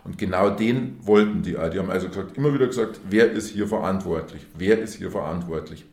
[0.04, 1.51] Und genau den wollten die.
[1.51, 4.45] Die haben also gesagt, immer wieder gesagt, wer ist hier verantwortlich?
[4.56, 5.86] Wer ist hier verantwortlich?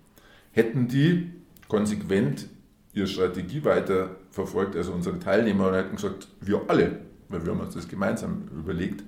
[0.53, 1.33] Hätten die
[1.69, 2.49] konsequent
[2.93, 6.99] ihre Strategie weiter verfolgt, also unsere Teilnehmer, und hätten gesagt, wir alle,
[7.31, 9.03] weil wir haben uns das gemeinsam überlegt,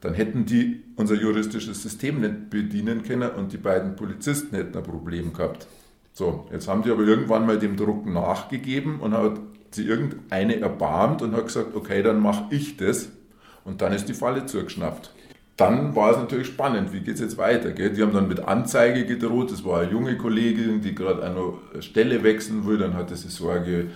[0.00, 4.84] dann hätten die unser juristisches System nicht bedienen können und die beiden Polizisten hätten ein
[4.84, 5.66] Problem gehabt.
[6.12, 11.22] So, jetzt haben die aber irgendwann mal dem Druck nachgegeben und hat sie irgendeine erbarmt
[11.22, 13.08] und hat gesagt, okay, dann mache ich das.
[13.64, 15.14] Und dann ist die Falle zugeschnappt.
[15.56, 17.70] Dann war es natürlich spannend, wie geht es jetzt weiter?
[17.72, 17.90] Gell?
[17.90, 22.22] Die haben dann mit Anzeige gedroht, das war eine junge Kollegin, die gerade eine Stelle
[22.24, 23.88] wechseln will, dann hatte sie Sorge,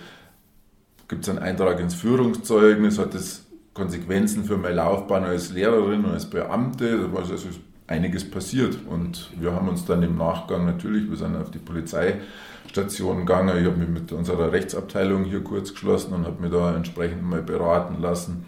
[1.07, 6.11] gibt es einen Eintrag ins Führungszeugnis, hat das Konsequenzen für meine Laufbahn als Lehrerin und
[6.11, 7.49] als Beamte, da war also
[7.87, 8.77] einiges passiert.
[8.87, 13.57] Und wir haben uns dann im Nachgang natürlich, wir sind auf die Polizeistation gegangen.
[13.57, 17.41] Ich habe mich mit unserer Rechtsabteilung hier kurz geschlossen und habe mich da entsprechend mal
[17.41, 18.45] beraten lassen.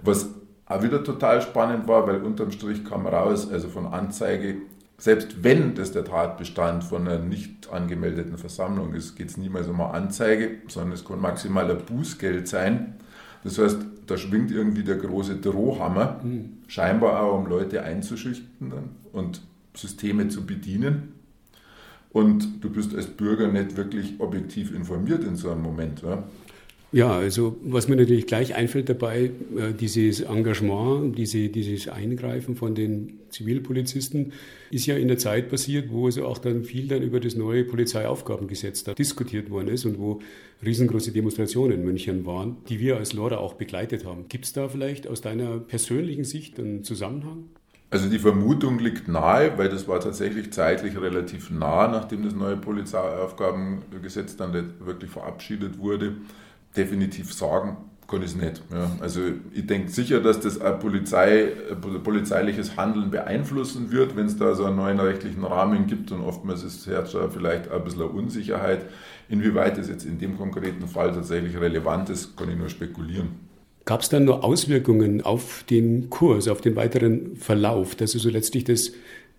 [0.00, 0.30] Was
[0.66, 4.56] auch wieder total spannend war, weil unterm Strich kam raus, also von Anzeige,
[4.98, 9.80] selbst wenn das der Tatbestand von einer nicht angemeldeten Versammlung ist, geht es niemals um
[9.80, 12.96] eine Anzeige, sondern es kann maximal ein Bußgeld sein.
[13.44, 13.78] Das heißt,
[14.10, 16.58] da schwingt irgendwie der große Drohhammer, mhm.
[16.66, 19.42] scheinbar auch um Leute einzuschüchtern und
[19.74, 21.14] Systeme zu bedienen.
[22.10, 26.02] Und du bist als Bürger nicht wirklich objektiv informiert in so einem Moment.
[26.02, 26.24] Ja?
[26.90, 32.74] Ja, also was mir natürlich gleich einfällt dabei, äh, dieses Engagement, diese, dieses Eingreifen von
[32.74, 34.32] den Zivilpolizisten
[34.70, 37.64] ist ja in der Zeit passiert, wo also auch dann viel dann über das neue
[37.64, 40.20] Polizeiaufgabengesetz da diskutiert worden ist und wo
[40.64, 44.24] riesengroße Demonstrationen in München waren, die wir als LoRa auch begleitet haben.
[44.30, 47.50] Gibt es da vielleicht aus deiner persönlichen Sicht einen Zusammenhang?
[47.90, 52.56] Also die Vermutung liegt nahe, weil das war tatsächlich zeitlich relativ nah, nachdem das neue
[52.56, 56.16] Polizeiaufgabengesetz dann wirklich verabschiedet wurde
[56.76, 57.76] definitiv sagen
[58.08, 58.62] kann ich es nicht.
[58.72, 58.90] Ja.
[59.00, 59.20] Also
[59.52, 61.52] ich denke sicher, dass das ein Polizei,
[62.02, 66.64] polizeiliches Handeln beeinflussen wird, wenn es da so einen neuen rechtlichen Rahmen gibt und oftmals
[66.64, 66.98] ist es
[67.32, 68.86] vielleicht ein bisschen Unsicherheit.
[69.28, 73.46] Inwieweit es jetzt in dem konkreten Fall tatsächlich relevant ist, kann ich nur spekulieren.
[73.84, 78.64] Gab es dann nur Auswirkungen auf den Kurs, auf den weiteren Verlauf, dass also letztlich
[78.64, 78.92] das,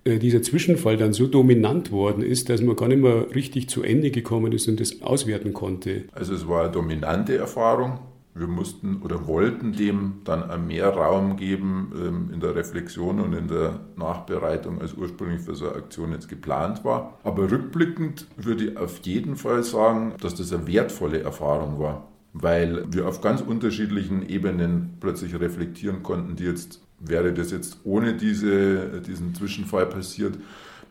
[0.05, 4.11] dieser Zwischenfall dann so dominant worden ist, dass man gar nicht mehr richtig zu Ende
[4.11, 6.05] gekommen ist und das auswerten konnte?
[6.13, 7.99] Also es war eine dominante Erfahrung
[8.39, 13.47] wir mussten oder wollten dem dann mehr Raum geben ähm, in der Reflexion und in
[13.47, 17.17] der Nachbereitung, als ursprünglich für so eine Aktion jetzt geplant war.
[17.23, 22.85] Aber rückblickend würde ich auf jeden Fall sagen, dass das eine wertvolle Erfahrung war, weil
[22.91, 29.01] wir auf ganz unterschiedlichen Ebenen plötzlich reflektieren konnten, die jetzt, wäre das jetzt ohne diese,
[29.01, 30.37] diesen Zwischenfall passiert,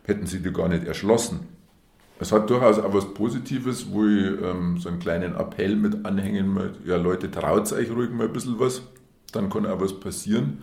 [0.04, 1.40] hätten sie die gar nicht erschlossen.
[2.20, 6.52] Es hat durchaus auch was Positives, wo ich ähm, so einen kleinen Appell mit anhängen
[6.52, 6.78] möchte.
[6.84, 8.82] Ja, Leute, traut euch ruhig mal ein bisschen was,
[9.32, 10.62] dann kann auch was passieren.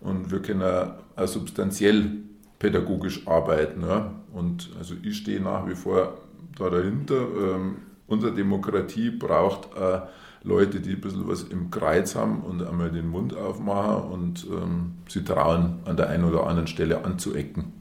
[0.00, 2.10] Und wir können auch substanziell
[2.58, 3.82] pädagogisch arbeiten.
[3.82, 4.12] Ja.
[4.32, 6.18] Und also ich stehe nach wie vor
[6.58, 7.14] da dahinter.
[7.14, 7.76] Ähm,
[8.08, 10.00] unsere Demokratie braucht äh,
[10.42, 14.92] Leute, die ein bisschen was im Kreuz haben und einmal den Mund aufmachen und ähm,
[15.08, 17.72] sie trauen, an der einen oder anderen Stelle anzuecken.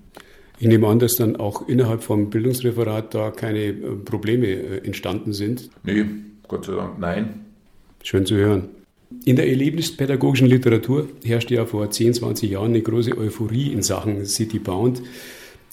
[0.58, 5.34] Ich nehme an, dass dann auch innerhalb vom Bildungsreferat da keine äh, Probleme äh, entstanden
[5.34, 5.70] sind.
[5.84, 6.06] Nee,
[6.48, 7.46] Gott sei Dank nein.
[8.04, 8.70] Schön zu hören.
[9.26, 14.26] In der erlebnispädagogischen Literatur herrschte ja vor 10, 20 Jahren eine große Euphorie in Sachen
[14.26, 15.02] Citybound,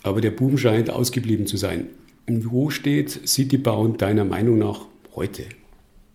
[0.03, 1.87] aber der Buben scheint ausgeblieben zu sein.
[2.27, 5.45] Wo steht Citybound deiner Meinung nach heute?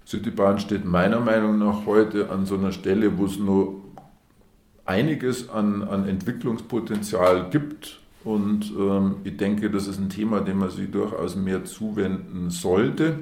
[0.07, 3.81] Citybound steht meiner Meinung nach heute an so einer Stelle, wo es nur
[4.85, 10.69] einiges an, an Entwicklungspotenzial gibt und ähm, ich denke, das ist ein Thema, dem man
[10.69, 13.19] sich durchaus mehr zuwenden sollte,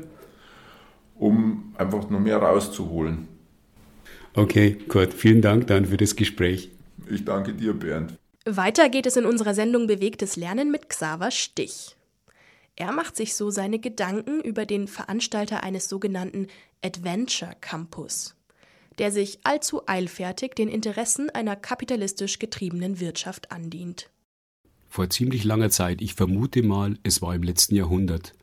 [1.15, 3.27] um einfach noch mehr rauszuholen.
[4.35, 5.13] Okay, gut.
[5.13, 6.69] Vielen Dank dann für das Gespräch.
[7.09, 8.13] Ich danke dir, Bernd.
[8.45, 11.94] Weiter geht es in unserer Sendung Bewegtes Lernen mit Xaver Stich.
[12.75, 16.47] Er macht sich so seine Gedanken über den Veranstalter eines sogenannten
[16.83, 18.35] Adventure Campus,
[18.97, 24.09] der sich allzu eilfertig den Interessen einer kapitalistisch getriebenen Wirtschaft andient
[24.95, 28.33] vor ziemlich langer Zeit, ich vermute mal, es war im letzten Jahrhundert.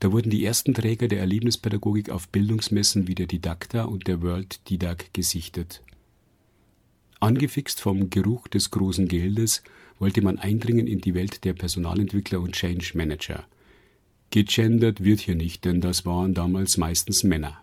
[0.00, 4.68] Da wurden die ersten Träger der Erlebnispädagogik auf Bildungsmessen wie der Didakta und der World
[4.68, 5.82] Didac gesichtet.
[7.20, 9.62] Angefixt vom Geruch des großen Geldes
[10.00, 13.46] wollte man eindringen in die Welt der Personalentwickler und Change Manager.
[14.30, 17.58] Gegendert wird hier nicht, denn das waren damals meistens Männer.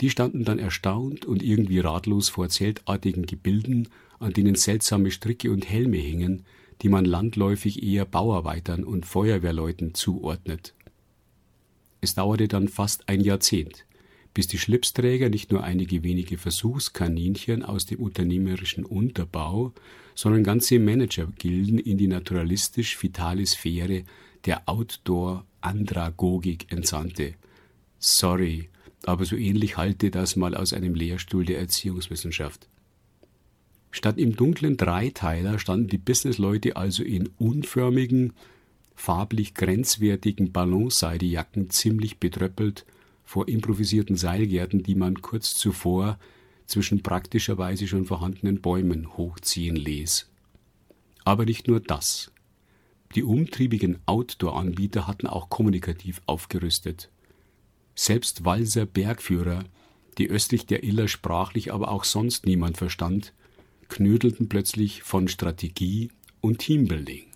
[0.00, 3.88] Die standen dann erstaunt und irgendwie ratlos vor zeltartigen Gebilden,
[4.18, 6.44] an denen seltsame Stricke und Helme hingen,
[6.82, 10.74] die man landläufig eher Bauarbeitern und Feuerwehrleuten zuordnet.
[12.00, 13.86] Es dauerte dann fast ein Jahrzehnt,
[14.34, 19.72] bis die Schlipsträger nicht nur einige wenige Versuchskaninchen aus dem unternehmerischen Unterbau,
[20.14, 24.04] sondern ganze Managergilden in die naturalistisch-vitale Sphäre
[24.46, 27.34] der Outdoor-Andragogik entsandte.
[27.98, 28.68] Sorry,
[29.04, 32.68] aber so ähnlich halte das mal aus einem Lehrstuhl der Erziehungswissenschaft.
[33.90, 38.32] Statt im dunklen Dreiteiler standen die Businessleute also in unförmigen,
[38.94, 42.84] farblich grenzwertigen Ballonseidejacken ziemlich betröppelt
[43.24, 46.18] vor improvisierten Seilgärten, die man kurz zuvor
[46.66, 50.30] zwischen praktischerweise schon vorhandenen Bäumen hochziehen ließ.
[51.24, 52.32] Aber nicht nur das.
[53.14, 57.10] Die umtriebigen Outdoor-Anbieter hatten auch kommunikativ aufgerüstet.
[57.94, 59.64] Selbst Walser Bergführer,
[60.18, 63.32] die östlich der Iller sprachlich aber auch sonst niemand verstand,
[63.88, 67.26] knödelten plötzlich von Strategie und Teambuilding.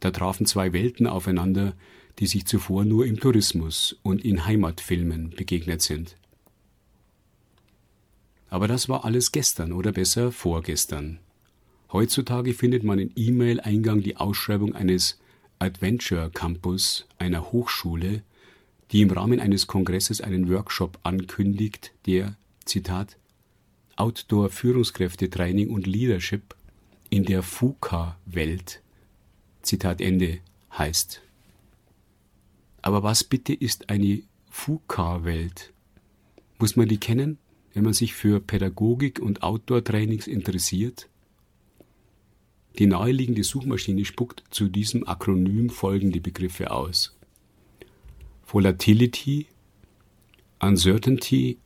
[0.00, 1.74] Da trafen zwei Welten aufeinander,
[2.18, 6.16] die sich zuvor nur im Tourismus und in Heimatfilmen begegnet sind.
[8.48, 11.20] Aber das war alles gestern oder besser vorgestern.
[11.92, 15.18] Heutzutage findet man in E-Mail-Eingang die Ausschreibung eines
[15.58, 18.22] Adventure Campus einer Hochschule,
[18.90, 23.18] die im Rahmen eines Kongresses einen Workshop ankündigt, der, Zitat,
[23.96, 26.54] Outdoor-Führungskräftetraining und Leadership
[27.10, 28.80] in der FUKA-Welt,
[29.60, 30.38] Zitat Ende,
[30.76, 31.20] heißt.
[32.80, 35.74] Aber was bitte ist eine FUKA-Welt?
[36.58, 37.36] Muss man die kennen,
[37.74, 41.08] wenn man sich für Pädagogik und Outdoor-Trainings interessiert?
[42.78, 47.16] Die naheliegende Suchmaschine spuckt zu diesem Akronym folgende Begriffe aus.
[48.46, 49.46] Volatility,
[50.60, 51.58] Uncertainty,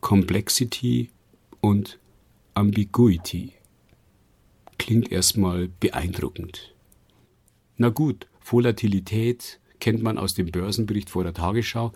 [0.00, 1.10] Complexity
[1.60, 1.98] und
[2.54, 3.52] Ambiguity.
[4.78, 6.74] Klingt erstmal beeindruckend.
[7.76, 11.92] Na gut, Volatilität kennt man aus dem Börsenbericht vor der Tagesschau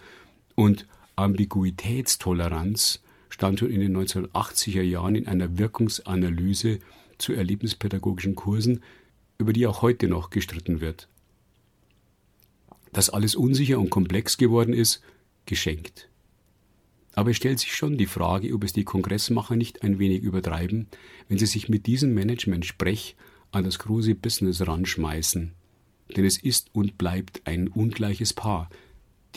[0.55, 6.81] und Ambiguitätstoleranz stand schon in den 1980er Jahren in einer Wirkungsanalyse
[7.19, 8.83] zu erlebnispädagogischen Kursen,
[9.39, 11.09] über die auch heute noch gestritten wird.
[12.93, 15.03] Dass alles unsicher und komplex geworden ist,
[15.47, 16.09] geschenkt.
[17.15, 20.87] Aber es stellt sich schon die Frage, ob es die Kongressmacher nicht ein wenig übertreiben,
[21.29, 23.17] wenn sie sich mit diesem Management-Sprech
[23.51, 25.53] an das große Business ranschmeißen.
[26.17, 28.71] Denn es ist und bleibt ein ungleiches Paar,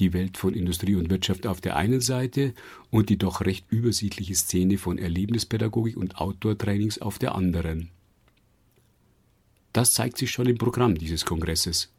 [0.01, 2.53] die Welt von Industrie und Wirtschaft auf der einen Seite
[2.89, 7.89] und die doch recht übersichtliche Szene von Erlebnispädagogik und Outdoor-Trainings auf der anderen.
[9.73, 11.93] Das zeigt sich schon im Programm dieses Kongresses.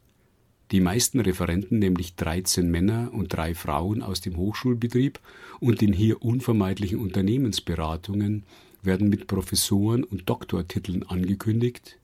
[0.71, 5.19] Die meisten Referenten, nämlich 13 Männer und drei Frauen aus dem Hochschulbetrieb
[5.59, 8.43] und den hier unvermeidlichen Unternehmensberatungen,
[8.81, 11.99] werden mit Professoren und Doktortiteln angekündigt,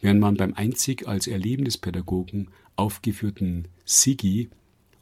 [0.00, 4.48] während man beim einzig als Erlebnispädagogen aufgeführten Sigi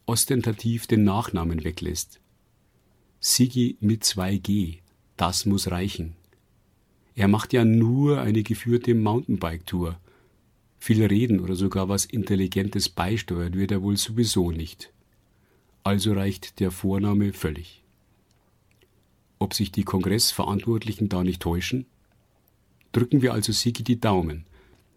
[0.07, 2.21] ostentativ den Nachnamen weglässt.
[3.21, 4.79] Sigi mit 2G,
[5.17, 6.15] das muss reichen.
[7.17, 9.99] Er macht ja nur eine geführte Mountainbike-Tour.
[10.79, 14.93] Viel reden oder sogar was Intelligentes beisteuert wird er wohl sowieso nicht.
[15.83, 17.83] Also reicht der Vorname völlig.
[19.39, 21.87] Ob sich die Kongressverantwortlichen da nicht täuschen?
[22.93, 24.45] Drücken wir also Sigi die Daumen,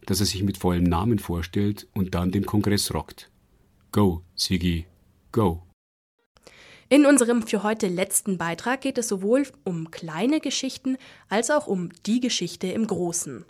[0.05, 3.29] dass er sich mit vollem Namen vorstellt und dann den Kongress rockt.
[3.91, 4.85] Go, Sigi,
[5.31, 5.63] go!
[6.91, 11.89] In unserem für heute letzten Beitrag geht es sowohl um kleine Geschichten als auch um
[12.07, 13.45] die Geschichte im Großen.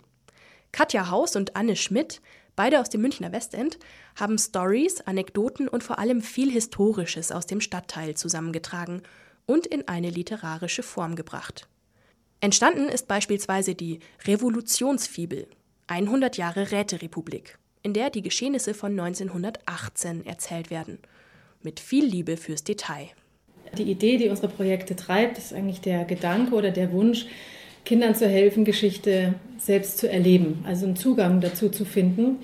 [0.72, 2.20] Katja Haus und Anne Schmidt,
[2.54, 3.78] beide aus dem Münchner Westend,
[4.14, 9.02] haben Stories, Anekdoten und vor allem viel Historisches aus dem Stadtteil zusammengetragen
[9.46, 11.66] und in eine literarische Form gebracht.
[12.40, 15.48] Entstanden ist beispielsweise die Revolutionsfibel,
[15.86, 20.98] 100 Jahre Räterepublik, in der die Geschehnisse von 1918 erzählt werden,
[21.62, 23.08] mit viel Liebe fürs Detail.
[23.78, 27.26] Die Idee, die unsere Projekte treibt, ist eigentlich der Gedanke oder der Wunsch,
[27.84, 32.38] Kindern zu helfen, Geschichte selbst zu erleben, also einen Zugang dazu zu finden.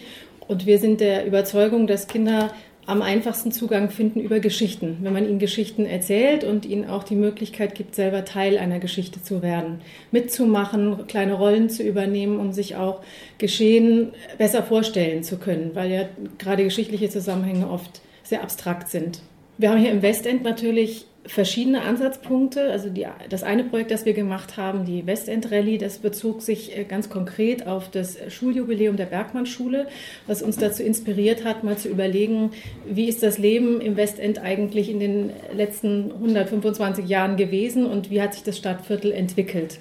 [0.48, 2.54] Und wir sind der Überzeugung, dass Kinder
[2.86, 7.16] am einfachsten Zugang finden über Geschichten, wenn man ihnen Geschichten erzählt und ihnen auch die
[7.16, 9.80] Möglichkeit gibt, selber Teil einer Geschichte zu werden,
[10.12, 13.02] mitzumachen, kleine Rollen zu übernehmen, um sich auch
[13.38, 16.08] Geschehen besser vorstellen zu können, weil ja
[16.38, 19.20] gerade geschichtliche Zusammenhänge oft sehr abstrakt sind.
[19.58, 22.70] Wir haben hier im Westend natürlich verschiedene Ansatzpunkte.
[22.70, 26.76] Also die, das eine Projekt, das wir gemacht haben, die Westend Rallye, das bezog sich
[26.76, 29.86] äh, ganz konkret auf das Schuljubiläum der Bergmann-Schule,
[30.26, 32.50] was uns dazu inspiriert hat, mal zu überlegen,
[32.86, 38.22] wie ist das Leben im Westend eigentlich in den letzten 125 Jahren gewesen und wie
[38.22, 39.78] hat sich das Stadtviertel entwickelt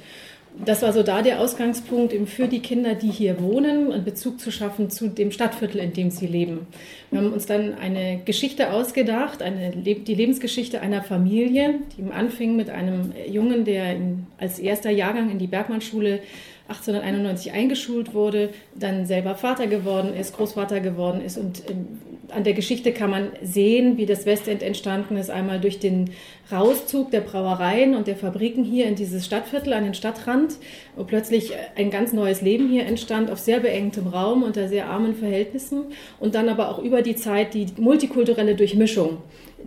[0.63, 4.51] das war so da der Ausgangspunkt, für die Kinder, die hier wohnen, einen Bezug zu
[4.51, 6.67] schaffen zu dem Stadtviertel, in dem sie leben.
[7.11, 12.69] Wir haben uns dann eine Geschichte ausgedacht, eine, die Lebensgeschichte einer Familie, die anfing mit
[12.69, 13.95] einem Jungen, der
[14.37, 16.19] als erster Jahrgang in die Bergmannschule
[16.67, 21.37] 1891 eingeschult wurde, dann selber Vater geworden ist, Großvater geworden ist.
[21.37, 21.99] Und ähm,
[22.29, 25.29] an der Geschichte kann man sehen, wie das Westend entstanden ist.
[25.29, 26.09] Einmal durch den
[26.51, 30.57] Rauszug der Brauereien und der Fabriken hier in dieses Stadtviertel an den Stadtrand,
[30.95, 35.15] wo plötzlich ein ganz neues Leben hier entstand, auf sehr beengtem Raum, unter sehr armen
[35.15, 35.83] Verhältnissen.
[36.19, 39.17] Und dann aber auch über die Zeit die multikulturelle Durchmischung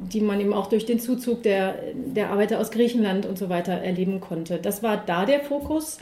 [0.00, 3.72] die man eben auch durch den Zuzug der, der Arbeiter aus Griechenland und so weiter
[3.72, 4.58] erleben konnte.
[4.58, 5.98] Das war da der Fokus.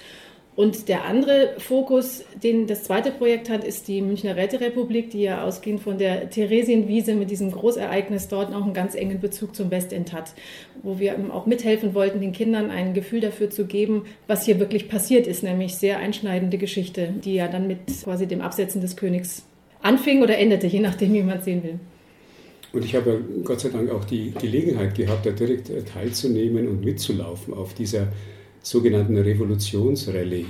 [0.56, 5.44] Und der andere Fokus, den das zweite Projekt hat, ist die Münchner Räterepublik, die ja
[5.44, 10.14] ausgehend von der Theresienwiese mit diesem Großereignis dort auch einen ganz engen Bezug zum Westend
[10.14, 10.32] hat,
[10.82, 14.88] wo wir auch mithelfen wollten, den Kindern ein Gefühl dafür zu geben, was hier wirklich
[14.88, 19.44] passiert ist, nämlich sehr einschneidende Geschichte, die ja dann mit quasi dem Absetzen des Königs
[19.82, 21.78] anfing oder endete, je nachdem, wie man es sehen will.
[22.72, 27.52] Und ich habe Gott sei Dank auch die Gelegenheit gehabt, da direkt teilzunehmen und mitzulaufen
[27.52, 28.08] auf dieser
[28.66, 30.46] sogenannten Revolutionsrallye.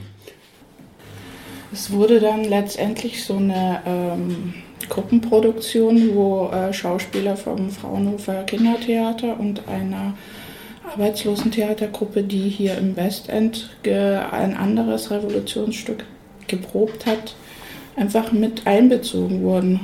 [1.70, 4.54] Es wurde dann letztendlich so eine ähm,
[4.88, 10.14] Gruppenproduktion, wo äh, Schauspieler vom Fraunhofer Kindertheater und einer
[10.90, 16.04] Arbeitslosentheatergruppe, die hier im Westend ein anderes Revolutionsstück
[16.46, 17.34] geprobt hat,
[17.96, 19.80] einfach mit einbezogen wurden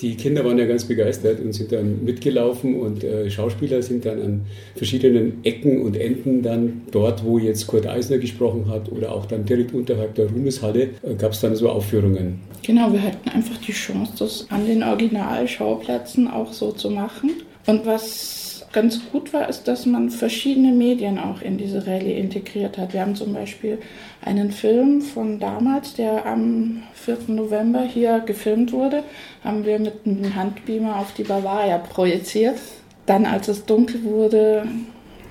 [0.00, 4.22] die Kinder waren ja ganz begeistert und sind dann mitgelaufen und äh, Schauspieler sind dann
[4.22, 4.40] an
[4.76, 9.44] verschiedenen Ecken und Enden dann dort, wo jetzt Kurt Eisner gesprochen hat oder auch dann
[9.44, 12.40] direkt unterhalb der Ruhmeshalle, äh, gab es dann so Aufführungen.
[12.62, 17.30] Genau, wir hatten einfach die Chance, das an den Originalschauplätzen auch so zu machen.
[17.66, 22.76] Und was ganz gut war, ist, dass man verschiedene Medien auch in diese Rallye integriert
[22.76, 22.92] hat.
[22.92, 23.78] Wir haben zum Beispiel
[24.22, 27.18] einen Film von damals, der am 4.
[27.28, 29.04] November hier gefilmt wurde,
[29.44, 32.58] haben wir mit einem Handbeamer auf die Bavaria projiziert.
[33.06, 34.66] Dann, als es dunkel wurde,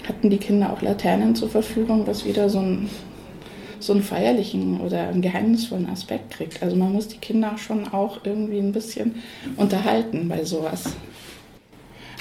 [0.07, 2.89] hatten die Kinder auch Laternen zur Verfügung, was wieder so ein
[3.84, 6.64] so einen feierlichen oder einen geheimnisvollen Aspekt kriegt.
[6.64, 9.16] Also man muss die Kinder schon auch irgendwie ein bisschen
[9.57, 10.86] unterhalten bei sowas.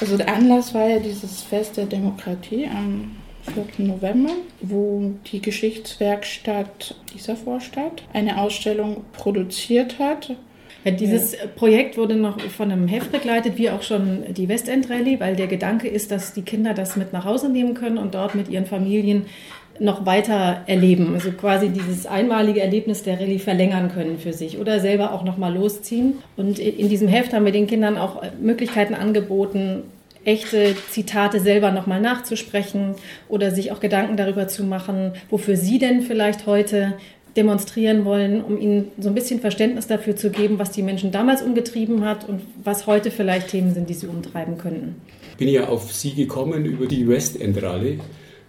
[0.01, 3.12] Also der Anlass war ja dieses Fest der Demokratie am
[3.76, 3.86] 4.
[3.86, 10.34] November, wo die Geschichtswerkstatt dieser Vorstadt eine Ausstellung produziert hat.
[10.85, 15.20] Ja, dieses Projekt wurde noch von einem Heft begleitet, wie auch schon die Westend Rallye,
[15.20, 18.35] weil der Gedanke ist, dass die Kinder das mit nach Hause nehmen können und dort
[18.35, 19.26] mit ihren Familien
[19.78, 21.14] noch weiter erleben.
[21.14, 25.39] Also quasi dieses einmalige Erlebnis der Rallye verlängern können für sich oder selber auch noch
[25.39, 26.14] mal losziehen.
[26.37, 29.85] Und in diesem Heft haben wir den Kindern auch Möglichkeiten angeboten,
[30.24, 32.95] echte Zitate selber nochmal nachzusprechen
[33.28, 36.95] oder sich auch Gedanken darüber zu machen, wofür sie denn vielleicht heute
[37.37, 41.43] demonstrieren wollen, um ihnen so ein bisschen Verständnis dafür zu geben, was die Menschen damals
[41.43, 44.97] umgetrieben hat und was heute vielleicht Themen sind, die sie umtreiben könnten.
[45.30, 47.99] Ich bin ja auf Sie gekommen über die West End Rallye.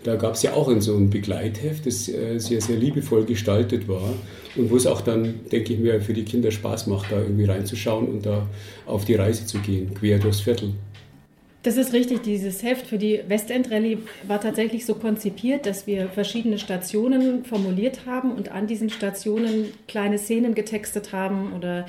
[0.03, 4.13] Da gab es ja auch so ein Begleitheft, das äh, sehr, sehr liebevoll gestaltet war
[4.57, 7.45] und wo es auch dann, denke ich mir, für die Kinder Spaß macht, da irgendwie
[7.45, 8.47] reinzuschauen und da
[8.85, 10.73] auf die Reise zu gehen, quer durchs Viertel.
[11.63, 12.23] Das ist richtig.
[12.23, 18.05] Dieses Heft für die Westend Rallye war tatsächlich so konzipiert, dass wir verschiedene Stationen formuliert
[18.05, 21.85] haben und an diesen Stationen kleine Szenen getextet haben oder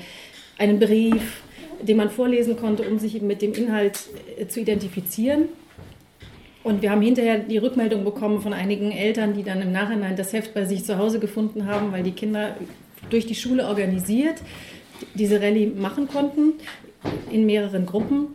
[0.57, 1.41] einen Brief,
[1.81, 3.99] den man vorlesen konnte, um sich mit dem Inhalt
[4.39, 5.49] äh, zu identifizieren.
[6.63, 10.31] Und wir haben hinterher die Rückmeldung bekommen von einigen Eltern, die dann im Nachhinein das
[10.31, 12.55] Heft bei sich zu Hause gefunden haben, weil die Kinder
[13.09, 14.41] durch die Schule organisiert
[15.13, 16.53] diese Rallye machen konnten
[17.29, 18.29] in mehreren Gruppen.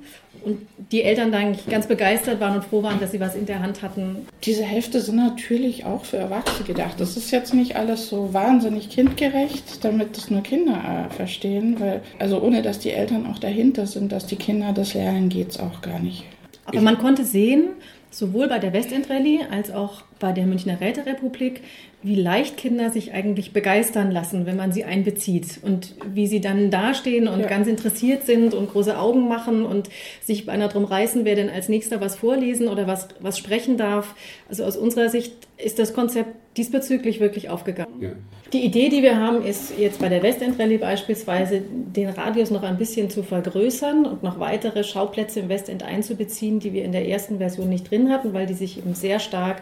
[0.45, 3.61] Und die Eltern dann ganz begeistert waren und froh waren, dass sie was in der
[3.61, 4.27] Hand hatten.
[4.45, 7.01] Diese Hefte sind natürlich auch für Erwachsene gedacht.
[7.01, 11.79] Das ist jetzt nicht alles so wahnsinnig kindgerecht, damit das nur Kinder äh, verstehen.
[11.79, 15.51] Weil, also ohne dass die Eltern auch dahinter sind, dass die Kinder das lernen, geht
[15.51, 16.25] es auch gar nicht.
[16.67, 17.71] Aber man konnte sehen,
[18.11, 21.63] sowohl bei der Westend Rallye als auch bei der Münchner Räterepublik,
[22.03, 26.71] wie leicht Kinder sich eigentlich begeistern lassen, wenn man sie einbezieht und wie sie dann
[26.71, 27.47] dastehen und ja.
[27.47, 29.91] ganz interessiert sind und große Augen machen und
[30.23, 34.15] sich beinahe drum reißen, wer denn als nächster was vorlesen oder was, was sprechen darf.
[34.49, 38.01] Also aus unserer Sicht ist das Konzept diesbezüglich wirklich aufgegangen.
[38.01, 38.11] Ja.
[38.53, 42.65] Die Idee, die wir haben, ist jetzt bei der Westend Rallye beispielsweise, den Radius noch
[42.65, 47.07] ein bisschen zu vergrößern und noch weitere Schauplätze im Westend einzubeziehen, die wir in der
[47.07, 49.61] ersten Version nicht drin hatten, weil die sich eben sehr stark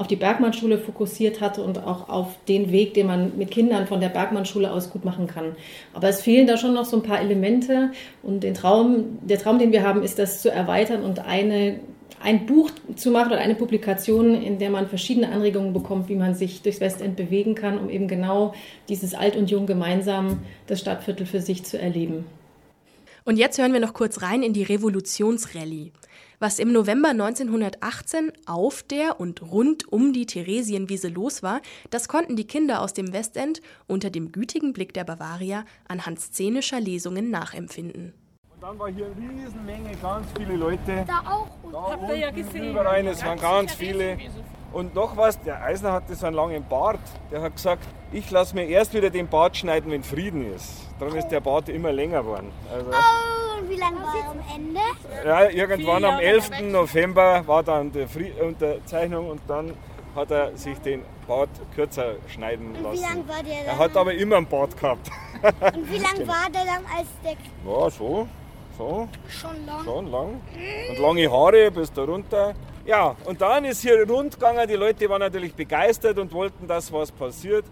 [0.00, 4.00] auf die Bergmannschule fokussiert hatte und auch auf den Weg, den man mit Kindern von
[4.00, 5.54] der Bergmannschule aus gut machen kann.
[5.92, 7.90] Aber es fehlen da schon noch so ein paar Elemente
[8.22, 11.80] und den Traum, der Traum, den wir haben, ist das zu erweitern und eine
[12.22, 16.34] ein Buch zu machen oder eine Publikation, in der man verschiedene Anregungen bekommt, wie man
[16.34, 18.54] sich durchs Westend bewegen kann, um eben genau
[18.88, 22.24] dieses Alt und Jung gemeinsam das Stadtviertel für sich zu erleben.
[23.24, 25.92] Und jetzt hören wir noch kurz rein in die Revolutionsrallye.
[26.42, 31.60] Was im November 1918 auf der und rund um die Theresienwiese los war,
[31.90, 36.80] das konnten die Kinder aus dem Westend unter dem gütigen Blick der Bavaria anhand szenischer
[36.80, 38.14] Lesungen nachempfinden.
[38.60, 41.04] Und dann war hier eine Riesenmenge, ganz viele Leute.
[41.06, 41.46] Da auch.
[41.72, 42.72] Da Habt ihr ja gesehen.
[42.72, 44.18] Überall, es waren ganz viele.
[44.70, 47.00] Und noch was, der Eisner hatte so einen langen Bart.
[47.30, 47.82] Der hat gesagt,
[48.12, 50.74] ich lasse mir erst wieder den Bart schneiden, wenn Frieden ist.
[50.98, 52.52] Darum ist der Bart immer länger geworden.
[52.70, 54.80] Also oh, und wie lange war er am Ende?
[55.24, 56.60] Ja, irgendwann am 11.
[56.70, 59.72] November war dann die Unterzeichnung und dann
[60.14, 62.84] hat er sich den Bart kürzer schneiden lassen.
[62.84, 63.66] Und wie lang war der dann?
[63.66, 65.10] Er hat aber immer einen Bart gehabt.
[65.42, 66.28] Und wie lang genau.
[66.28, 67.32] war der dann als der...
[67.64, 68.28] Ja, so.
[68.80, 69.08] So.
[69.28, 69.84] Schon lang.
[69.84, 70.40] Schon lang.
[70.88, 72.54] Und lange Haare bis da runter.
[72.86, 74.66] Ja, und dann ist hier rund gegangen.
[74.66, 77.66] Die Leute waren natürlich begeistert und wollten, dass was passiert.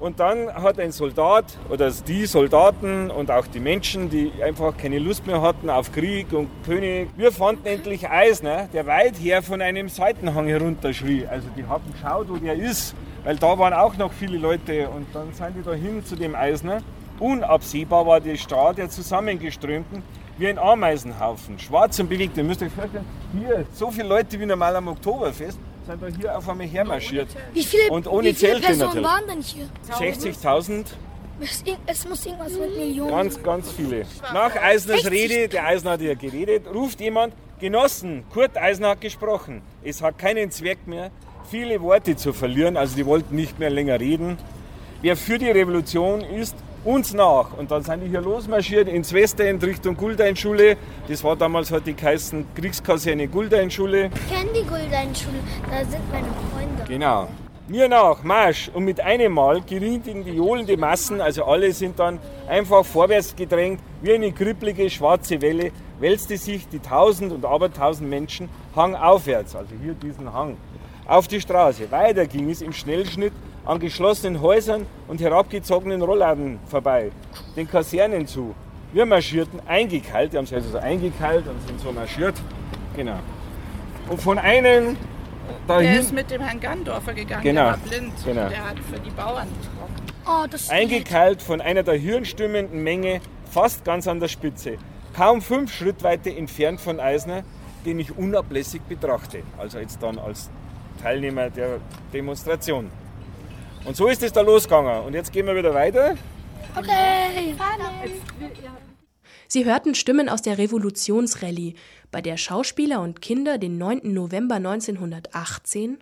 [0.00, 4.98] Und dann hat ein Soldat oder die Soldaten und auch die Menschen, die einfach keine
[4.98, 9.60] Lust mehr hatten auf Krieg und König, wir fanden endlich Eisner, der weit her von
[9.60, 11.26] einem Seitenhang herunterschrie.
[11.26, 15.06] Also die haben geschaut, wo der ist, weil da waren auch noch viele Leute und
[15.12, 16.78] dann sind die da hin zu dem Eisner.
[17.20, 20.02] Unabsehbar war die Straße der Zusammengeströmten
[20.38, 22.36] wie ein Ameisenhaufen, schwarz und bewegt.
[22.36, 23.04] Ihr müsst euch vorstellen,
[23.38, 27.28] hier so viele Leute wie normal am Oktoberfest sind da hier auf einmal hermarschiert.
[27.52, 29.06] Wie viele, und ohne wie viele Zelte Personen natürlich.
[29.06, 30.32] waren denn hier?
[30.34, 30.86] 60.000.
[31.86, 33.10] Es muss irgendwas mit Millionen.
[33.10, 34.06] Ganz, ganz viele.
[34.32, 39.62] Nach Eisners Rede, der Eisner hat ja geredet, ruft jemand, Genossen, Kurt Eisner hat gesprochen.
[39.82, 41.10] Es hat keinen Zweck mehr,
[41.50, 44.38] viele Worte zu verlieren, also die wollten nicht mehr länger reden.
[45.02, 47.56] Wer für die Revolution ist, uns nach.
[47.56, 50.76] Und dann sind die hier losmarschiert ins Westend Richtung Guldeinschule.
[51.08, 54.10] Das war damals halt die geheißen Kriegskaserne Guldeinschule.
[54.14, 55.38] Ich kenne die Guldeinschule,
[55.70, 56.84] da sind meine Freunde.
[56.86, 57.28] Genau.
[57.66, 58.70] Mir nach, Marsch!
[58.74, 63.80] Und mit einem Mal gerieten die johlende Massen, also alle sind dann einfach vorwärts gedrängt,
[64.02, 69.94] wie eine kribbelige schwarze Welle, wälzte sich die tausend und abertausend Menschen hangaufwärts, also hier
[69.94, 70.58] diesen Hang,
[71.06, 71.90] auf die Straße.
[71.90, 73.32] Weiter ging es im Schnellschnitt
[73.64, 77.10] an geschlossenen Häusern und herabgezogenen Rollladen vorbei,
[77.56, 78.54] den Kasernen zu.
[78.92, 82.34] Wir marschierten eingekeilt, die haben sich also so eingekeilt und sind so marschiert.
[82.94, 83.18] Genau.
[84.08, 84.96] Und von einem
[85.66, 85.90] dahin.
[85.90, 87.62] Der ist mit dem Herrn Gandorfer gegangen, genau.
[87.62, 88.12] der war blind.
[88.24, 88.48] Genau.
[88.48, 90.04] Der hat für die Bauern gesprochen.
[90.26, 94.78] Oh, eingekeilt von einer der hirnstimmenden Menge, fast ganz an der Spitze.
[95.14, 97.42] Kaum fünf Schrittweite entfernt von Eisner,
[97.84, 99.42] den ich unablässig betrachte.
[99.58, 100.50] Also jetzt dann als
[101.02, 101.78] Teilnehmer der
[102.12, 102.90] Demonstration.
[103.84, 105.04] Und so ist es da losgegangen.
[105.04, 106.16] Und jetzt gehen wir wieder weiter.
[106.76, 107.54] Okay.
[109.46, 111.74] Sie hörten Stimmen aus der Revolutionsrallye,
[112.10, 114.00] bei der Schauspieler und Kinder den 9.
[114.12, 115.98] November 1918,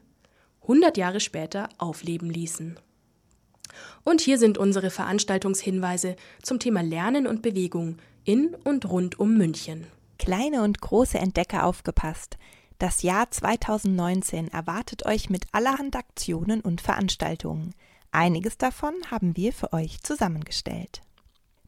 [0.63, 2.79] 100 Jahre später, aufleben ließen.
[4.05, 9.87] Und hier sind unsere Veranstaltungshinweise zum Thema Lernen und Bewegung in und rund um München.
[10.19, 12.39] Kleine und große Entdecker aufgepasst.
[12.83, 17.77] Das Jahr 2019 erwartet euch mit allerhand Aktionen und Veranstaltungen.
[18.11, 21.01] Einiges davon haben wir für euch zusammengestellt.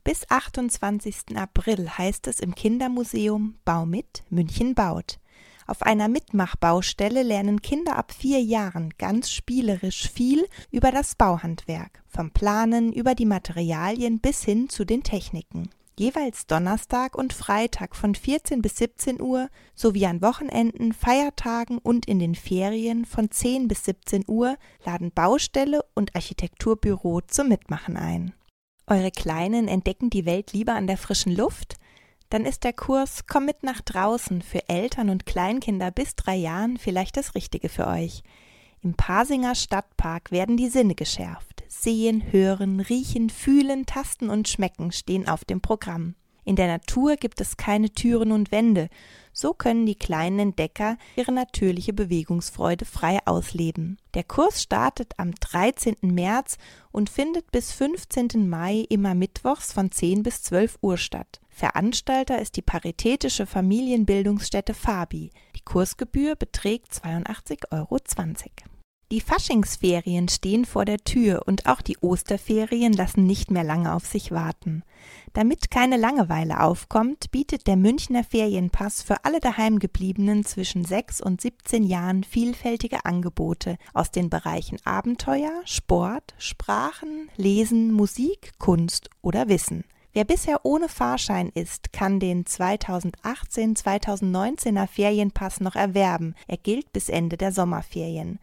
[0.03, 1.37] Bis 28.
[1.37, 5.21] April heißt es im Kindermuseum Bau mit München baut.
[5.69, 12.33] Auf einer Mitmachbaustelle lernen Kinder ab vier Jahren ganz spielerisch viel über das Bauhandwerk, vom
[12.33, 15.71] Planen über die Materialien bis hin zu den Techniken.
[15.97, 22.19] Jeweils Donnerstag und Freitag von 14 bis 17 Uhr sowie an Wochenenden, Feiertagen und in
[22.19, 28.35] den Ferien von 10 bis 17 Uhr laden Baustelle und Architekturbüro zum Mitmachen ein.
[28.89, 31.77] Eure Kleinen entdecken die Welt lieber an der frischen Luft?
[32.29, 36.77] Dann ist der Kurs Komm mit nach draußen für Eltern und Kleinkinder bis drei Jahren
[36.77, 38.25] vielleicht das Richtige für euch.
[38.83, 41.54] Im Pasinger Stadtpark werden die Sinne geschärft.
[41.81, 46.15] Sehen, hören, riechen, fühlen, tasten und schmecken stehen auf dem Programm.
[46.45, 48.89] In der Natur gibt es keine Türen und Wände,
[49.33, 53.99] so können die kleinen Entdecker ihre natürliche Bewegungsfreude frei ausleben.
[54.15, 55.97] Der Kurs startet am 13.
[56.03, 56.59] März
[56.93, 58.49] und findet bis 15.
[58.49, 61.41] Mai immer mittwochs von 10 bis 12 Uhr statt.
[61.49, 65.31] Veranstalter ist die paritätische Familienbildungsstätte Fabi.
[65.57, 67.99] Die Kursgebühr beträgt 82,20 Euro.
[69.13, 74.07] Die Faschingsferien stehen vor der Tür und auch die Osterferien lassen nicht mehr lange auf
[74.07, 74.83] sich warten.
[75.35, 81.85] Damit keine Langeweile aufkommt, bietet der Münchner Ferienpass für alle daheimgebliebenen zwischen 6 und 17
[81.85, 89.85] Jahren vielfältige Angebote aus den Bereichen Abenteuer, Sport, Sprachen, Lesen, Musik, Kunst oder Wissen.
[90.15, 96.37] Wer bisher ohne Fahrschein ist, kann den 2018-2019er Ferienpass noch erwerben.
[96.47, 98.39] Er gilt bis Ende der Sommerferien.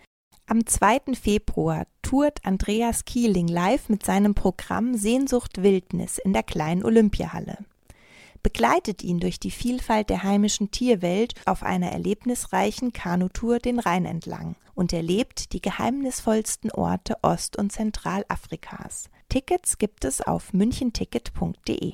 [0.52, 1.14] Am 2.
[1.14, 7.60] Februar tourt Andreas Kieling live mit seinem Programm Sehnsucht Wildnis in der kleinen Olympiahalle.
[8.44, 14.58] Begleitet ihn durch die Vielfalt der heimischen Tierwelt auf einer erlebnisreichen Kanutour den Rhein entlang
[14.76, 19.10] und erlebt die geheimnisvollsten Orte Ost- und Zentralafrikas.
[19.30, 21.94] Tickets gibt es auf münchenticket.de.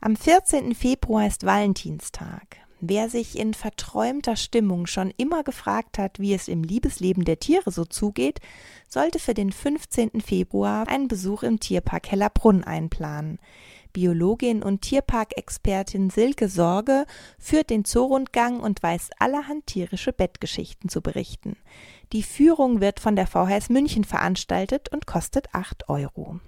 [0.00, 0.74] Am 14.
[0.74, 2.66] Februar ist Valentinstag.
[2.80, 7.72] Wer sich in verträumter Stimmung schon immer gefragt hat, wie es im Liebesleben der Tiere
[7.72, 8.40] so zugeht,
[8.88, 10.20] sollte für den 15.
[10.20, 13.40] Februar einen Besuch im Tierpark Hellerbrunn einplanen.
[13.92, 17.04] Biologin und Tierparkexpertin Silke Sorge
[17.38, 21.56] führt den Zoorundgang und weiß allerhand tierische Bettgeschichten zu berichten.
[22.12, 26.38] Die Führung wird von der VHS München veranstaltet und kostet 8 Euro.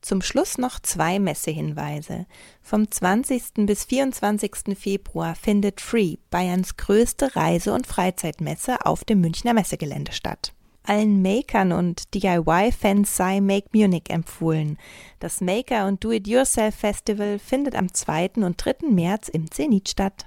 [0.00, 2.26] Zum Schluss noch zwei Messehinweise.
[2.62, 3.66] Vom 20.
[3.66, 4.78] bis 24.
[4.78, 10.52] Februar findet Free, Bayerns größte Reise- und Freizeitmesse, auf dem Münchner Messegelände statt.
[10.84, 14.78] Allen Makern und DIY-Fans sei Make Munich empfohlen.
[15.18, 18.30] Das Maker- und Do-It-Yourself-Festival findet am 2.
[18.36, 18.88] und 3.
[18.88, 20.24] März im Zenit statt.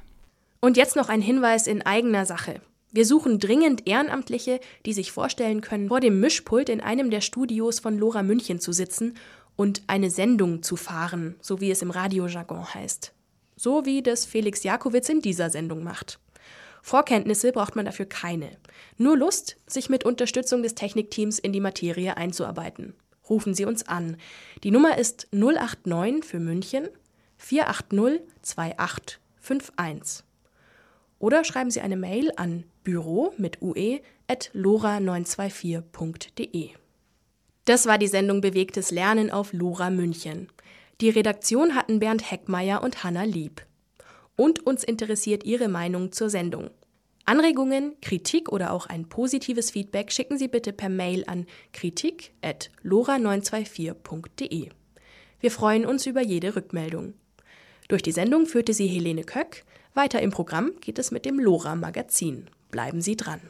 [0.59, 2.61] Und jetzt noch ein Hinweis in eigener Sache.
[2.91, 7.79] Wir suchen dringend Ehrenamtliche, die sich vorstellen können, vor dem Mischpult in einem der Studios
[7.79, 9.15] von Lora München zu sitzen
[9.61, 13.13] und eine Sendung zu fahren, so wie es im Radiojargon heißt.
[13.55, 16.17] So wie das Felix Jakowitz in dieser Sendung macht.
[16.81, 18.57] Vorkenntnisse braucht man dafür keine.
[18.97, 22.95] Nur Lust, sich mit Unterstützung des Technikteams in die Materie einzuarbeiten.
[23.29, 24.17] Rufen Sie uns an.
[24.63, 26.87] Die Nummer ist 089 für München
[27.37, 30.25] 480 2851.
[31.19, 36.80] Oder schreiben Sie eine Mail an büro mit ue at lora924.de.
[37.65, 40.47] Das war die Sendung Bewegtes Lernen auf Lora München.
[40.99, 43.63] Die Redaktion hatten Bernd Heckmeier und Hanna Lieb.
[44.35, 46.71] Und uns interessiert Ihre Meinung zur Sendung.
[47.25, 54.69] Anregungen, Kritik oder auch ein positives Feedback schicken Sie bitte per Mail an kritik.lora924.de.
[55.39, 57.13] Wir freuen uns über jede Rückmeldung.
[57.87, 59.65] Durch die Sendung führte sie Helene Köck.
[59.93, 62.47] Weiter im Programm geht es mit dem Lora Magazin.
[62.71, 63.41] Bleiben Sie dran.